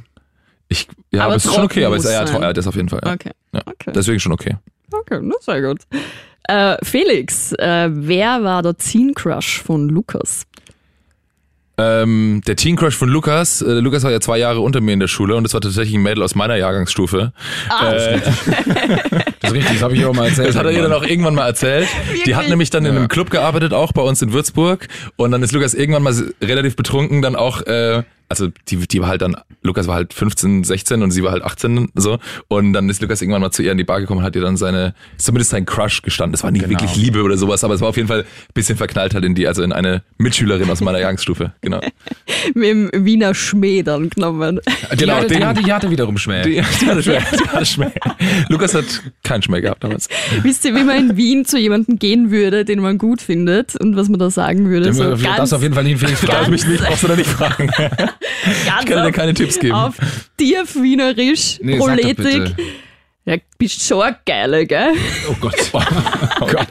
Ich, 0.67 0.88
ja, 1.12 1.22
Aber 1.22 1.25
aber, 1.27 1.36
es 1.36 1.45
ist 1.45 1.53
schon 1.53 1.63
okay, 1.63 1.86
aber 1.86 1.95
es 1.98 2.05
ist 2.05 2.12
ja, 2.12 2.25
ja, 2.41 2.53
das 2.53 2.67
auf 2.67 2.75
jeden 2.75 2.89
Fall. 2.89 3.01
Ja. 3.05 3.13
Okay. 3.13 3.31
Ja. 3.53 3.62
Okay. 3.65 3.91
Deswegen 3.93 4.19
schon 4.19 4.31
okay. 4.31 4.55
Okay, 4.91 5.19
na 5.22 5.36
sehr 5.41 5.62
gut. 5.62 5.81
Äh, 6.48 6.77
Felix, 6.84 7.53
äh, 7.53 7.89
wer 7.91 8.43
war 8.43 8.62
der 8.62 8.75
Teen 8.77 9.13
Crush 9.13 9.62
von 9.62 9.89
Lukas? 9.89 10.45
Ähm, 11.77 12.41
der 12.48 12.55
Teen 12.55 12.77
Crush 12.77 12.95
von 12.95 13.10
Lukas, 13.10 13.62
äh, 13.62 13.65
Lukas 13.79 14.03
war 14.03 14.12
ja 14.12 14.22
zwei 14.22 14.38
Jahre 14.38 14.62
unter 14.62 14.79
mir 14.79 14.93
in 14.93 15.01
der 15.01 15.10
Schule 15.10 15.36
und 15.36 15.43
das 15.43 15.53
war 15.53 15.60
tatsächlich 15.60 15.95
ein 15.95 16.03
Mädel 16.03 16.24
aus 16.24 16.34
meiner 16.34 16.55
Jahrgangsstufe. 16.55 17.34
Äh, 17.81 18.19
Das 19.41 19.51
ist 19.51 19.57
richtig, 19.57 19.74
das 19.74 19.84
habe 19.84 19.93
ich 19.95 20.03
auch 20.05 20.13
mal 20.15 20.27
erzählt. 20.29 20.48
Das 20.50 20.55
hat 20.55 20.65
er 20.65 20.72
ihr 20.72 20.81
dann 20.81 20.93
auch 20.93 21.03
irgendwann 21.03 21.36
mal 21.36 21.45
erzählt. 21.45 21.88
Die 22.25 22.34
hat 22.34 22.43
Wirklich? 22.43 22.50
nämlich 22.50 22.69
dann 22.72 22.86
in 22.86 22.93
Ja. 22.93 23.00
einem 23.00 23.10
Club 23.10 23.29
gearbeitet, 23.29 23.74
auch 23.74 23.91
bei 23.91 24.01
uns 24.01 24.22
in 24.22 24.31
Würzburg. 24.34 24.88
Und 25.17 25.31
dann 25.31 25.43
ist 25.43 25.51
Lukas 25.51 25.74
irgendwann 25.75 26.01
mal 26.03 26.15
relativ 26.41 26.75
betrunken 26.75 27.22
dann 27.22 27.35
auch, 27.35 27.61
äh, 27.68 28.03
also 28.29 28.48
die, 28.70 28.77
die 28.87 29.01
war 29.01 29.09
halt 29.09 29.22
dann, 29.22 29.35
Lukas 29.66 29.88
war 29.88 29.96
halt 29.96 30.14
15, 30.14 30.64
16 30.64 31.01
und 31.04 31.12
sie 31.12 31.24
war 31.24 31.32
halt 31.32 31.44
18 31.44 31.90
so. 31.96 32.20
Und 32.48 32.74
dann 32.74 32.88
ist 32.90 33.01
Lukas 33.01 33.22
irgendwann 33.22 33.42
mal 33.42 33.51
zu 33.51 33.64
ihr 33.64 33.72
in 33.72 33.78
die 33.78 33.84
Bar 33.84 34.00
gekommen 34.00 34.20
und 34.20 34.24
hat 34.25 34.36
ihr 34.36 34.42
dann 34.42 34.58
seine, 34.58 34.94
zumindest 35.18 35.51
sein 35.51 35.66
Crush 35.66 36.01
gestanden. 36.01 36.32
Das 36.34 36.44
war 36.44 36.51
nicht 36.51 36.66
Genau. 36.66 36.80
wirklich 36.80 36.96
Liebe 36.96 37.22
oder 37.24 37.38
sowas, 37.38 37.64
aber 37.64 37.74
es 37.74 37.82
war 37.82 37.90
auf 37.90 37.96
jeden 37.98 38.08
Fall 38.08 38.22
ein 38.22 38.25
bisschen 38.54 38.78
verknallt 38.78 39.14
halt 39.14 39.25
in 39.25 39.36
die, 39.36 39.48
also 39.48 39.64
in 39.64 39.72
eine 39.74 40.04
Mitschülerin 40.18 40.70
aus 40.70 40.82
meiner 40.82 41.00
Jahrgangsstufe. 41.00 41.54
Genau. 41.62 41.82
Mit 42.54 42.70
dem 42.70 42.90
Wiener 42.94 43.34
Schmäh 43.34 43.82
dann 43.84 44.10
genommen. 44.10 44.60
Die, 44.92 44.98
Genau, 44.98 45.16
hatte, 45.16 45.28
die, 45.28 45.34
den- 45.36 45.46
hatte, 45.48 45.64
die 45.64 45.74
hatte 45.74 45.90
wiederum 45.92 46.18
Schmäh. 46.18 46.44
Die, 46.44 46.51
die 46.82 46.88
hatte 46.88 47.04
Schmäh. 47.04 47.20
Die 47.32 47.50
hatte 47.50 47.66
Schmäh. 47.66 47.92
Lukas 48.50 48.74
hat 48.75 48.86
keinen 49.24 49.42
Schmäh 49.42 49.62
gehabt 49.62 49.84
damals. 49.84 50.08
Wisst 50.44 50.64
ihr, 50.66 50.75
wie 50.75 50.84
man 50.84 51.10
in 51.12 51.18
Wien 51.18 51.46
zu 51.46 51.58
jemandem 51.58 51.98
gehen 52.00 52.32
würde, 52.32 52.66
den 52.66 52.80
man 52.82 52.98
gut 52.98 53.22
findet 53.22 53.75
und 53.78 53.96
was 53.96 54.10
man 54.10 54.20
da 54.20 54.30
sagen 54.30 54.70
würde? 54.70 54.86
Den 54.86 54.94
So 54.94 55.16
das 55.16 55.54
auf 55.54 55.62
jeden 55.62 55.74
Fall 55.74 55.84
nicht 55.84 56.00
Felix 56.00 56.20
Frag 56.20 56.36
fragen. 56.40 56.51
mich 56.51 56.68
nicht, 56.68 56.84
brauchst 56.84 57.04
du 57.04 57.08
da 57.08 57.16
nicht 57.16 57.30
fragen. 57.30 57.72
Ich 58.82 58.86
kann 58.86 59.04
dir 59.06 59.12
keine 59.12 59.34
Tipps 59.34 59.54
geben. 59.59 59.74
auf 59.74 59.96
tief 60.37 60.75
Wienerisch, 60.75 61.59
Nee, 61.61 61.77
bitte. 62.13 62.55
Ja, 63.27 63.37
bist 63.57 63.81
schon 63.83 64.03
ein 64.03 64.15
Geile, 64.25 64.65
gell? 64.68 64.89
Oh 65.29 65.35
Gott. 65.41 65.55
Oh 66.41 66.46
Gott. 66.48 66.68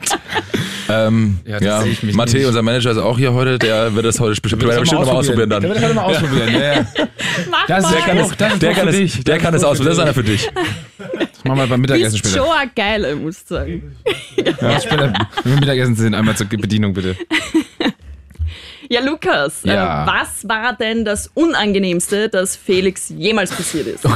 Ähm, 0.89 1.39
Ja, 1.47 1.59
ja, 1.61 1.79
das 1.79 1.87
ich 1.87 2.03
nicht. 2.03 2.47
unser 2.47 2.63
Manager, 2.63 2.91
ist 2.93 2.99
auch 2.99 3.19
hier 3.19 3.33
heute. 3.33 3.59
Der 3.59 3.95
wird 3.95 4.05
das 4.05 4.21
heute 4.21 4.41
bestimmt, 4.41 4.63
der 4.63 4.69
wird 4.69 4.81
bestimmt 4.81 5.01
nochmal 5.01 5.17
ausprobieren 5.17 5.51
dann. 5.51 5.63
Der 5.63 5.71
wird 5.71 5.83
das 5.83 5.95
mal 5.95 6.03
ausprobieren. 6.03 6.53
Ja, 6.53 6.61
ja. 6.75 6.87
Mach 7.51 7.67
Das 7.67 7.83
mal. 7.85 7.93
der 7.93 8.01
kann 8.03 8.19
es, 8.19 8.37
das 8.37 8.59
Der 8.59 8.73
kann 8.75 8.89
für 8.89 8.91
es, 8.91 8.97
dich. 9.15 9.25
der 9.25 9.35
Das 9.37 9.43
kann 9.43 9.55
ist 9.55 9.59
es 9.59 9.63
doch 9.63 9.71
aus. 9.71 9.79
für 9.79 9.85
Das 9.85 9.93
ist 9.95 9.99
einer 10.01 10.15
für 10.15 10.23
dich. 10.25 10.51
Das 10.99 11.45
machen 11.45 11.59
wir 11.59 11.67
beim 11.67 11.81
Mittagessen 11.81 12.13
bist 12.23 12.27
später. 12.35 12.47
schon 12.47 12.57
ein 12.57 12.71
Geile, 12.75 13.17
musst 13.17 13.51
du 13.51 13.55
sagen. 13.57 13.97
Ja, 14.61 14.81
später. 14.81 15.13
Wenn 15.43 15.53
wir 15.55 15.61
Mittagessen 15.61 15.95
sind, 15.97 16.15
einmal 16.15 16.37
zur 16.37 16.47
Bedienung 16.47 16.95
bitte. 16.95 17.17
Ja, 18.89 19.01
Lukas, 19.01 19.63
Ja. 19.65 20.05
Äh, 20.05 20.07
was 20.07 20.47
war 20.49 20.75
denn 20.77 21.05
das 21.05 21.31
Unangenehmste, 21.35 22.29
das 22.29 22.57
Felix 22.57 23.09
jemals 23.09 23.51
passiert 23.53 23.87
ist? 23.87 24.05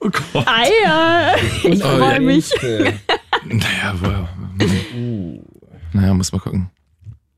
Oh 0.00 0.08
Gott. 0.08 0.46
Ah 0.46 0.64
ja, 0.82 1.34
ich 1.64 1.82
freue 1.82 2.18
mich. 2.20 2.50
Naja, 3.44 3.94
wow. 4.00 4.26
Naja, 5.92 6.14
muss 6.14 6.32
mal 6.32 6.38
gucken. 6.38 6.70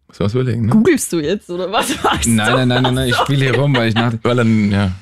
Muss 0.06 0.20
man 0.20 0.26
was 0.26 0.34
überlegen, 0.34 0.66
ne? 0.66 0.70
Googlest 0.72 1.12
du 1.12 1.18
jetzt 1.18 1.50
oder 1.50 1.72
was 1.72 2.00
machst 2.00 2.28
Nein, 2.28 2.46
du? 2.48 2.56
nein, 2.58 2.68
nein, 2.68 2.82
nein, 2.84 2.94
nein, 2.94 3.08
ich 3.08 3.16
spiele 3.16 3.46
hier 3.46 3.56
rum, 3.58 3.74
weil 3.74 3.88
ich 3.88 3.94
nach. 3.96 4.12
Weil 4.22 4.36
dann, 4.36 4.70
ja. 4.70 4.92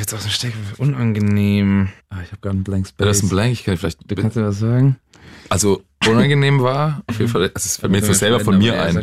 Jetzt 0.00 0.12
aus 0.12 0.22
dem 0.22 0.30
Steck, 0.32 0.54
unangenehm. 0.78 1.90
Ah, 2.08 2.16
ich 2.24 2.32
habe 2.32 2.40
gerade 2.40 2.56
einen 2.56 2.64
Blank 2.64 2.88
Space. 2.88 3.06
Das 3.06 3.16
ist 3.18 3.22
ein 3.24 3.28
Blank, 3.28 3.52
ich 3.52 3.62
kann 3.62 3.76
vielleicht. 3.76 4.10
Du 4.10 4.14
kannst 4.16 4.36
dir 4.36 4.44
was 4.44 4.58
sagen? 4.58 4.96
Also, 5.48 5.82
unangenehm 6.06 6.60
war, 6.60 7.02
auf 7.06 7.18
jeden 7.18 7.30
Fall, 7.30 7.42
also 7.42 7.52
es 7.56 7.76
fällt 7.76 7.92
mir 7.92 7.98
jetzt 7.98 8.06
so 8.06 8.12
selber 8.12 8.40
von 8.40 8.58
mir 8.58 8.80
ein. 8.80 8.96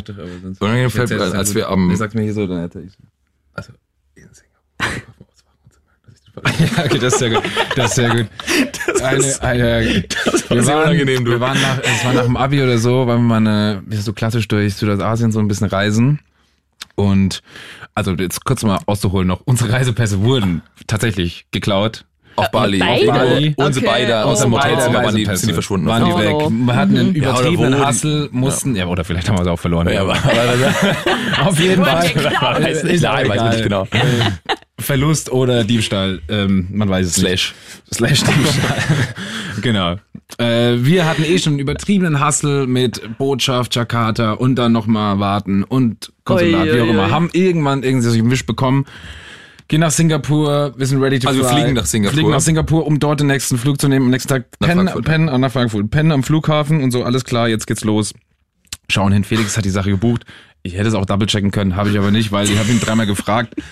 Unangenehm 0.58 0.90
fällt 0.90 1.10
mir, 1.10 1.20
als 1.20 1.54
wir 1.54 1.68
am. 1.68 1.94
Sagt 1.96 2.14
mir 2.14 2.22
hier 2.22 2.34
so, 2.34 2.46
dann 2.46 2.60
hätte 2.60 2.80
ich. 2.80 2.92
Also, 3.54 3.72
Ja, 6.58 6.84
okay, 6.84 6.98
das 6.98 7.14
ist 7.14 7.18
sehr 7.18 7.30
gut. 7.30 7.42
Das 7.76 7.90
ist 7.90 7.94
sehr 7.96 8.10
gut. 8.10 8.26
eine, 9.02 9.42
eine, 9.42 10.04
war 10.48 10.56
wir 10.56 10.66
waren, 10.66 10.82
unangenehm, 10.82 11.24
du. 11.24 11.32
Wir 11.32 11.40
waren 11.40 11.60
nach, 11.60 11.78
es 11.82 12.04
war 12.04 12.12
nach 12.12 12.24
dem 12.24 12.36
Abi 12.36 12.62
oder 12.62 12.78
so, 12.78 13.06
waren 13.06 13.22
wir 13.22 13.28
mal 13.28 13.36
eine, 13.36 13.82
so 13.90 14.12
klassisch 14.12 14.48
durch 14.48 14.74
Südostasien 14.74 15.32
so 15.32 15.38
ein 15.40 15.48
bisschen 15.48 15.68
reisen. 15.68 16.20
Und, 16.94 17.42
also 17.94 18.12
jetzt 18.12 18.44
kurz 18.44 18.62
mal 18.62 18.80
auszuholen 18.86 19.28
noch, 19.28 19.42
unsere 19.44 19.72
Reisepässe 19.72 20.22
wurden 20.22 20.62
tatsächlich 20.86 21.46
geklaut. 21.50 22.04
Auf 22.38 22.50
Bali. 22.50 22.78
beide? 22.78 23.06
Bali. 23.06 23.54
Unsere 23.56 23.86
Okay. 23.86 23.94
beide 24.06 24.12
Oh 24.24 24.28
aus 24.30 24.40
dem. 24.40 24.52
Hotelzimmer 24.54 25.02
waren 25.04 25.16
die, 25.16 25.24
sind 25.24 25.46
die 25.48 25.52
verschwunden. 25.52 25.86
Waren 25.86 26.04
die 26.04 26.10
weg. 26.18 26.36
Wir 26.66 26.76
hatten 26.76 26.96
einen 26.98 27.14
Ja, 27.14 27.22
übertriebenen 27.30 27.72
die- 27.74 27.78
Hassel, 27.84 28.28
mussten, 28.32 28.76
ja. 28.76 28.86
oder 28.86 29.04
vielleicht 29.04 29.28
haben 29.28 29.38
wir 29.38 29.44
sie 29.44 29.50
auch 29.50 29.58
verloren. 29.58 29.88
Ja, 29.88 30.02
aber, 30.02 30.14
auf 31.46 31.58
jeden 31.60 31.84
Fall. 31.84 32.08
geklaut. 32.08 32.62
weiß 32.62 32.84
nicht, 32.84 33.02
nein, 33.02 33.28
weiß 33.28 33.42
ich 33.42 33.50
nicht 33.50 33.62
genau. 33.64 33.86
Verlust 34.80 35.32
oder 35.32 35.64
Diebstahl, 35.64 36.20
ähm, 36.28 36.68
man 36.70 36.88
weiß 36.88 37.06
es 37.06 37.14
Slash. 37.14 37.54
nicht. 37.90 37.94
Slash 37.94 38.20
Diebstahl. 38.22 38.76
genau. 39.60 39.96
Äh, 40.38 40.76
wir 40.84 41.04
hatten 41.06 41.24
eh 41.24 41.38
schon 41.38 41.54
einen 41.54 41.60
übertriebenen 41.60 42.20
Hassel 42.20 42.66
mit 42.68 43.00
Botschaft, 43.18 43.74
Jakarta 43.74 44.32
und 44.32 44.54
dann 44.56 44.70
nochmal 44.72 45.18
warten 45.18 45.64
und 45.64 46.12
Konsulat, 46.24 46.66
Ui, 46.68 46.74
wie 46.74 46.80
auch 46.80 46.84
ui, 46.84 46.90
immer. 46.90 47.04
ui. 47.06 47.10
Haben 47.10 47.30
irgendwann 47.32 47.82
irgendwie 47.82 48.06
so 48.08 48.16
einen 48.16 48.30
Wisch 48.30 48.46
bekommen. 48.46 48.84
Gehen 49.68 49.80
nach 49.80 49.90
Singapur, 49.90 50.72
wir 50.78 50.86
sind 50.86 51.00
ready 51.02 51.18
to 51.18 51.28
Also 51.28 51.44
fly. 51.44 51.52
fliegen 51.60 51.74
nach 51.74 51.84
Singapur. 51.84 52.14
Fliegen 52.14 52.30
nach 52.30 52.40
Singapur, 52.40 52.86
um 52.86 52.98
dort 52.98 53.20
den 53.20 53.26
nächsten 53.26 53.58
Flug 53.58 53.78
zu 53.80 53.88
nehmen. 53.88 54.06
Am 54.06 54.10
nächsten 54.10 54.28
Tag 54.30 54.46
Nach 54.60 54.68
pennen, 54.68 54.80
Frankfurt. 54.86 55.04
pennen, 55.04 55.28
ah, 55.28 55.36
nach 55.38 55.52
Frankfurt. 55.52 55.90
Pennen 55.90 56.10
am 56.12 56.22
Flughafen 56.22 56.82
und 56.82 56.90
so, 56.90 57.04
alles 57.04 57.24
klar, 57.24 57.48
jetzt 57.48 57.66
geht's 57.66 57.84
los. 57.84 58.14
Schauen 58.90 59.12
hin, 59.12 59.24
Felix 59.24 59.56
hat 59.58 59.66
die 59.66 59.70
Sache 59.70 59.90
gebucht. 59.90 60.24
Ich 60.62 60.74
hätte 60.74 60.88
es 60.88 60.94
auch 60.94 61.04
double 61.04 61.26
checken 61.26 61.50
können, 61.50 61.76
habe 61.76 61.90
ich 61.90 61.98
aber 61.98 62.10
nicht, 62.10 62.32
weil 62.32 62.48
ich 62.48 62.58
habe 62.58 62.70
ihn 62.70 62.80
dreimal 62.80 63.06
gefragt. 63.06 63.54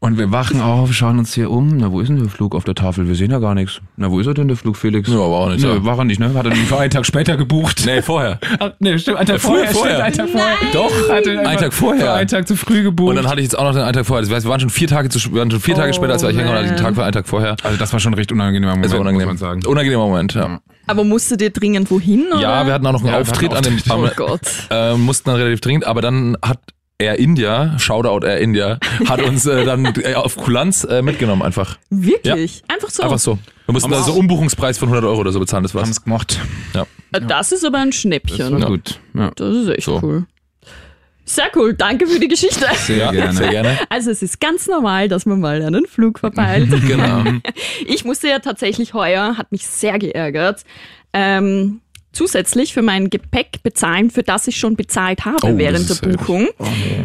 Und 0.00 0.16
wir 0.16 0.30
wachen 0.30 0.60
auf, 0.60 0.92
schauen 0.92 1.18
uns 1.18 1.34
hier 1.34 1.50
um. 1.50 1.76
Na, 1.76 1.90
wo 1.90 2.00
ist 2.00 2.06
denn 2.08 2.18
der 2.20 2.28
Flug 2.28 2.54
auf 2.54 2.62
der 2.62 2.76
Tafel? 2.76 3.08
Wir 3.08 3.16
sehen 3.16 3.32
ja 3.32 3.40
gar 3.40 3.54
nichts. 3.54 3.80
Na, 3.96 4.10
wo 4.12 4.20
ist 4.20 4.26
er 4.28 4.34
denn, 4.34 4.46
der 4.46 4.56
Flug, 4.56 4.76
Felix? 4.76 5.08
Ja, 5.08 5.16
war 5.16 5.24
auch 5.26 5.48
nicht 5.50 5.64
da. 5.64 5.84
war 5.84 5.98
er 5.98 6.04
nicht, 6.04 6.20
ne? 6.20 6.32
Hat 6.34 6.44
er 6.46 6.50
den 6.52 6.64
für 6.66 6.78
einen 6.78 6.90
Tag 6.90 7.04
später 7.04 7.36
gebucht? 7.36 7.82
Nee, 7.84 8.00
vorher. 8.02 8.38
Ah, 8.60 8.70
nee, 8.78 8.96
stimmt, 8.98 9.18
einen 9.18 9.26
Tag 9.26 9.40
Früher, 9.40 9.66
vorher. 9.66 9.72
vorher. 9.72 10.12
Stimmt, 10.12 10.34
einen 10.34 10.34
Tag 10.34 10.40
vorher. 10.40 10.72
Doch, 10.72 11.08
Hat 11.10 11.26
er 11.26 11.48
einen 11.48 11.58
Tag 11.58 11.72
vorher. 11.72 12.00
Für 12.04 12.12
einen 12.12 12.28
Tag 12.28 12.46
zu 12.48 12.56
früh 12.56 12.82
gebucht. 12.82 13.10
Und 13.10 13.16
dann 13.16 13.26
hatte 13.28 13.40
ich 13.40 13.44
jetzt 13.46 13.58
auch 13.58 13.64
noch 13.64 13.72
den 13.72 13.82
einen 13.82 13.92
Tag 13.92 14.06
vorher. 14.06 14.22
Das 14.24 14.32
heißt, 14.32 14.46
wir 14.46 14.50
waren 14.50 14.60
schon 14.60 14.70
vier 14.70 14.88
Tage, 14.88 15.08
zu, 15.08 15.18
wir 15.32 15.40
waren 15.40 15.50
schon 15.50 15.60
vier 15.60 15.74
Tage 15.74 15.90
Oh, 15.90 15.94
später, 15.94 16.12
als 16.12 16.22
wir 16.22 16.28
eigentlich 16.28 16.44
hingekommen, 16.44 16.62
also 16.70 16.74
den. 16.76 16.84
Tag 16.84 16.94
vor 16.94 17.04
einen 17.04 17.12
Tag 17.12 17.28
vorher. 17.28 17.56
also 17.62 17.76
das 17.76 17.92
war 17.92 18.00
schon 18.00 18.12
ein 18.12 18.16
recht 18.18 18.30
unangenehmer 18.32 18.74
Moment, 18.76 18.92
war 18.92 19.00
unangenehm. 19.00 19.28
muss 19.28 19.40
man 19.40 19.48
sagen. 19.50 19.66
Unangenehmer 19.66 20.06
Moment, 20.06 20.34
ja. 20.34 20.60
Aber 20.86 21.04
musstet 21.04 21.42
ihr 21.42 21.50
dringend 21.50 21.90
wohin? 21.90 22.26
Oder? 22.32 22.40
Ja, 22.40 22.66
wir 22.66 22.72
hatten 22.72 22.86
auch 22.86 22.92
noch 22.92 23.00
einen 23.00 23.08
Ja, 23.08 23.14
hatten 23.14 23.30
Auftritt 23.30 23.52
an 23.54 23.62
dem, 23.62 23.78
Oh 23.90 24.08
Gott. 24.16 24.40
äh, 24.70 24.94
mussten 24.94 25.28
dann 25.30 25.38
relativ 25.38 25.60
dringend, 25.60 25.86
aber 25.86 26.00
dann 26.02 26.36
hat 26.42 26.58
Air 27.00 27.16
India, 27.20 27.78
Shoutout 27.78 28.26
Air 28.26 28.40
India, 28.40 28.78
hat 29.06 29.22
uns 29.22 29.46
äh, 29.46 29.64
dann 29.64 29.84
äh, 30.02 30.14
auf 30.14 30.34
Kulanz 30.36 30.82
äh, 30.82 31.00
mitgenommen 31.00 31.42
einfach. 31.42 31.78
Wirklich? 31.90 32.64
Einfach 32.66 32.90
so. 32.90 33.04
Einfach 33.04 33.20
so. 33.20 33.38
Wir 33.66 33.72
mussten 33.72 33.92
Haben 33.94 34.00
da 34.00 34.04
so 34.04 34.14
Umbuchungspreis 34.14 34.78
von 34.78 34.88
100 34.88 35.08
Euro 35.08 35.20
oder 35.20 35.30
so 35.30 35.38
bezahlen, 35.38 35.62
das 35.62 35.74
Haben 35.74 35.80
war's. 35.82 35.90
es 35.90 36.02
gemacht. 36.02 36.40
Äh, 36.74 37.20
Das 37.20 37.52
ist 37.52 37.64
aber 37.64 37.78
ein 37.78 37.90
Das 37.90 38.00
Schnäppchen. 38.00 38.50
war 38.52 38.58
Ja. 38.60 38.66
gut. 38.66 38.98
Ja. 39.14 39.30
Das 39.36 39.54
ist 39.56 39.68
echt 39.68 39.84
So. 39.84 40.00
cool. 40.02 40.26
Sehr 41.24 41.50
cool, 41.54 41.74
danke 41.74 42.06
für 42.08 42.18
die 42.18 42.26
Geschichte. 42.26 42.66
Sehr 42.74 42.96
Ja, 42.96 43.10
gerne. 43.12 43.32
sehr 43.34 43.50
gerne. 43.50 43.78
Also 43.90 44.10
es 44.10 44.22
ist 44.22 44.40
ganz 44.40 44.66
normal, 44.66 45.08
dass 45.08 45.24
man 45.24 45.38
mal 45.38 45.62
einen 45.62 45.86
Flug 45.86 46.18
verpeilt. 46.18 46.68
Genau. 46.88 47.22
Ich 47.86 48.04
musste 48.04 48.28
ja 48.28 48.40
tatsächlich 48.40 48.92
heuer, 48.94 49.36
hat 49.36 49.52
mich 49.52 49.66
sehr 49.68 49.98
geärgert, 50.00 50.64
ähm, 51.12 51.80
zusätzlich 52.12 52.72
für 52.74 52.82
mein 52.82 53.10
Gepäck 53.10 53.62
bezahlen, 53.62 54.10
für 54.10 54.22
das 54.22 54.46
ich 54.48 54.56
schon 54.56 54.76
bezahlt 54.76 55.24
habe 55.24 55.36
Oh, 55.42 55.56
während 55.58 55.88
der 55.88 55.94
Buchung, 56.08 56.48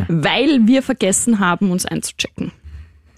weil 0.08 0.66
wir 0.68 0.82
vergessen 0.84 1.40
haben, 1.40 1.72
uns 1.72 1.86
einzuchecken. 1.86 2.52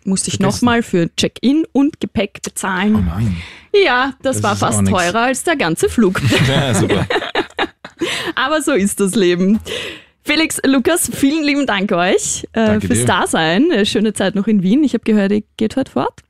Musste 0.04 0.30
ich 0.30 0.40
nochmal 0.40 0.84
für 0.84 1.10
Check-in 1.16 1.66
und 1.72 2.00
Gepäck 2.00 2.42
bezahlen. 2.44 2.96
Oh 2.96 3.00
Nein. 3.02 3.38
ja, 3.74 4.14
das, 4.22 4.42
Das 4.42 4.44
war 4.44 4.56
fast 4.56 4.88
teurer 4.88 5.22
als 5.22 5.44
der 5.44 5.56
ganze 5.56 5.90
Flug. 5.90 6.22
Ja, 6.48 6.74
super. 6.76 7.08
Aber 8.36 8.62
so 8.62 8.74
ist 8.74 9.00
das 9.00 9.16
Leben. 9.16 9.60
Felix, 10.24 10.60
Lukas, 10.66 11.10
vielen 11.14 11.44
lieben 11.44 11.66
Dank 11.66 11.92
euch 11.92 12.46
äh, 12.54 12.80
fürs 12.82 13.00
dir. 13.00 13.06
Dasein. 13.06 13.72
Äh, 13.72 13.86
Schöne 13.86 14.14
Zeit 14.14 14.36
noch 14.36 14.48
in 14.48 14.62
Wien. 14.64 14.84
Ich 14.84 14.94
habe 14.94 15.04
gehört, 15.04 15.32
ihr 15.32 15.44
geht 15.58 15.76
heute 15.76 15.92
fort. 15.92 16.22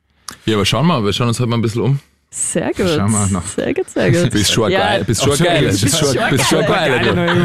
Ja, 0.46 0.56
aber 0.56 0.65
schauen 0.65 0.86
mal, 0.86 1.04
wir 1.04 1.12
schauen 1.13 1.28
uns 1.30 1.39
heute 1.39 1.50
mal 1.50 1.58
ein 1.58 1.62
bisschen 1.62 1.82
um. 1.82 2.00
Sehr 2.38 2.74
gut. 2.74 2.89
Schauen 2.89 3.12
wir 3.13 3.28
noch. 3.32 3.45
Sehr 3.45 3.74
gut, 3.74 3.89
sehr 3.89 4.12
gut. 4.12 4.30
Bist 4.30 4.52
schon 4.52 4.69
Ja, 4.69 4.80
geil, 4.80 5.04
bist 5.06 5.24
schon 5.24 5.38
geil, 5.38 5.63
bist 5.69 5.98
schon, 5.98 6.13
schon 6.15 6.30
bist 6.32 6.50
schon 6.50 6.65
geil. 6.65 7.00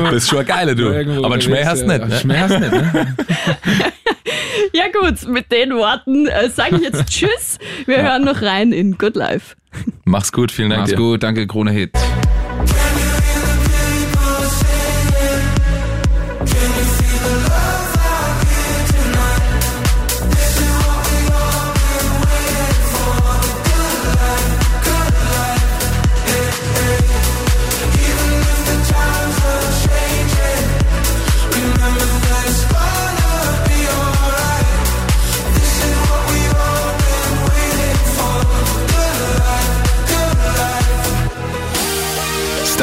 du. 0.04 0.10
Bist 0.10 0.28
schon 0.28 0.44
geil, 0.44 0.74
du. 0.74 0.82
Irgendwo 0.88 1.24
Aber 1.24 1.34
einen 1.34 1.42
Schmäh 1.42 1.64
hast 1.64 1.82
du 1.82 1.86
nicht, 1.86 2.08
ne? 2.08 2.16
Schmäh 2.18 2.38
hast 2.38 2.54
du 2.54 2.58
nicht, 2.58 2.72
ne? 2.72 3.14
Ja 4.72 4.84
gut, 4.92 5.26
mit 5.28 5.50
den 5.52 5.70
Worten 5.74 6.26
äh, 6.26 6.48
sage 6.50 6.76
ich 6.76 6.82
jetzt 6.82 7.06
Tschüss. 7.06 7.58
Wir 7.86 8.02
hören 8.02 8.24
noch 8.24 8.42
rein 8.42 8.72
in 8.72 8.98
Good 8.98 9.14
Life. 9.16 9.54
Mach's 10.04 10.32
gut, 10.32 10.50
vielen 10.50 10.70
Dank 10.70 10.80
Mach's 10.82 10.90
dir. 10.90 10.96
gut, 10.96 11.22
danke, 11.22 11.46
Krone 11.46 11.70
Hit. 11.70 11.90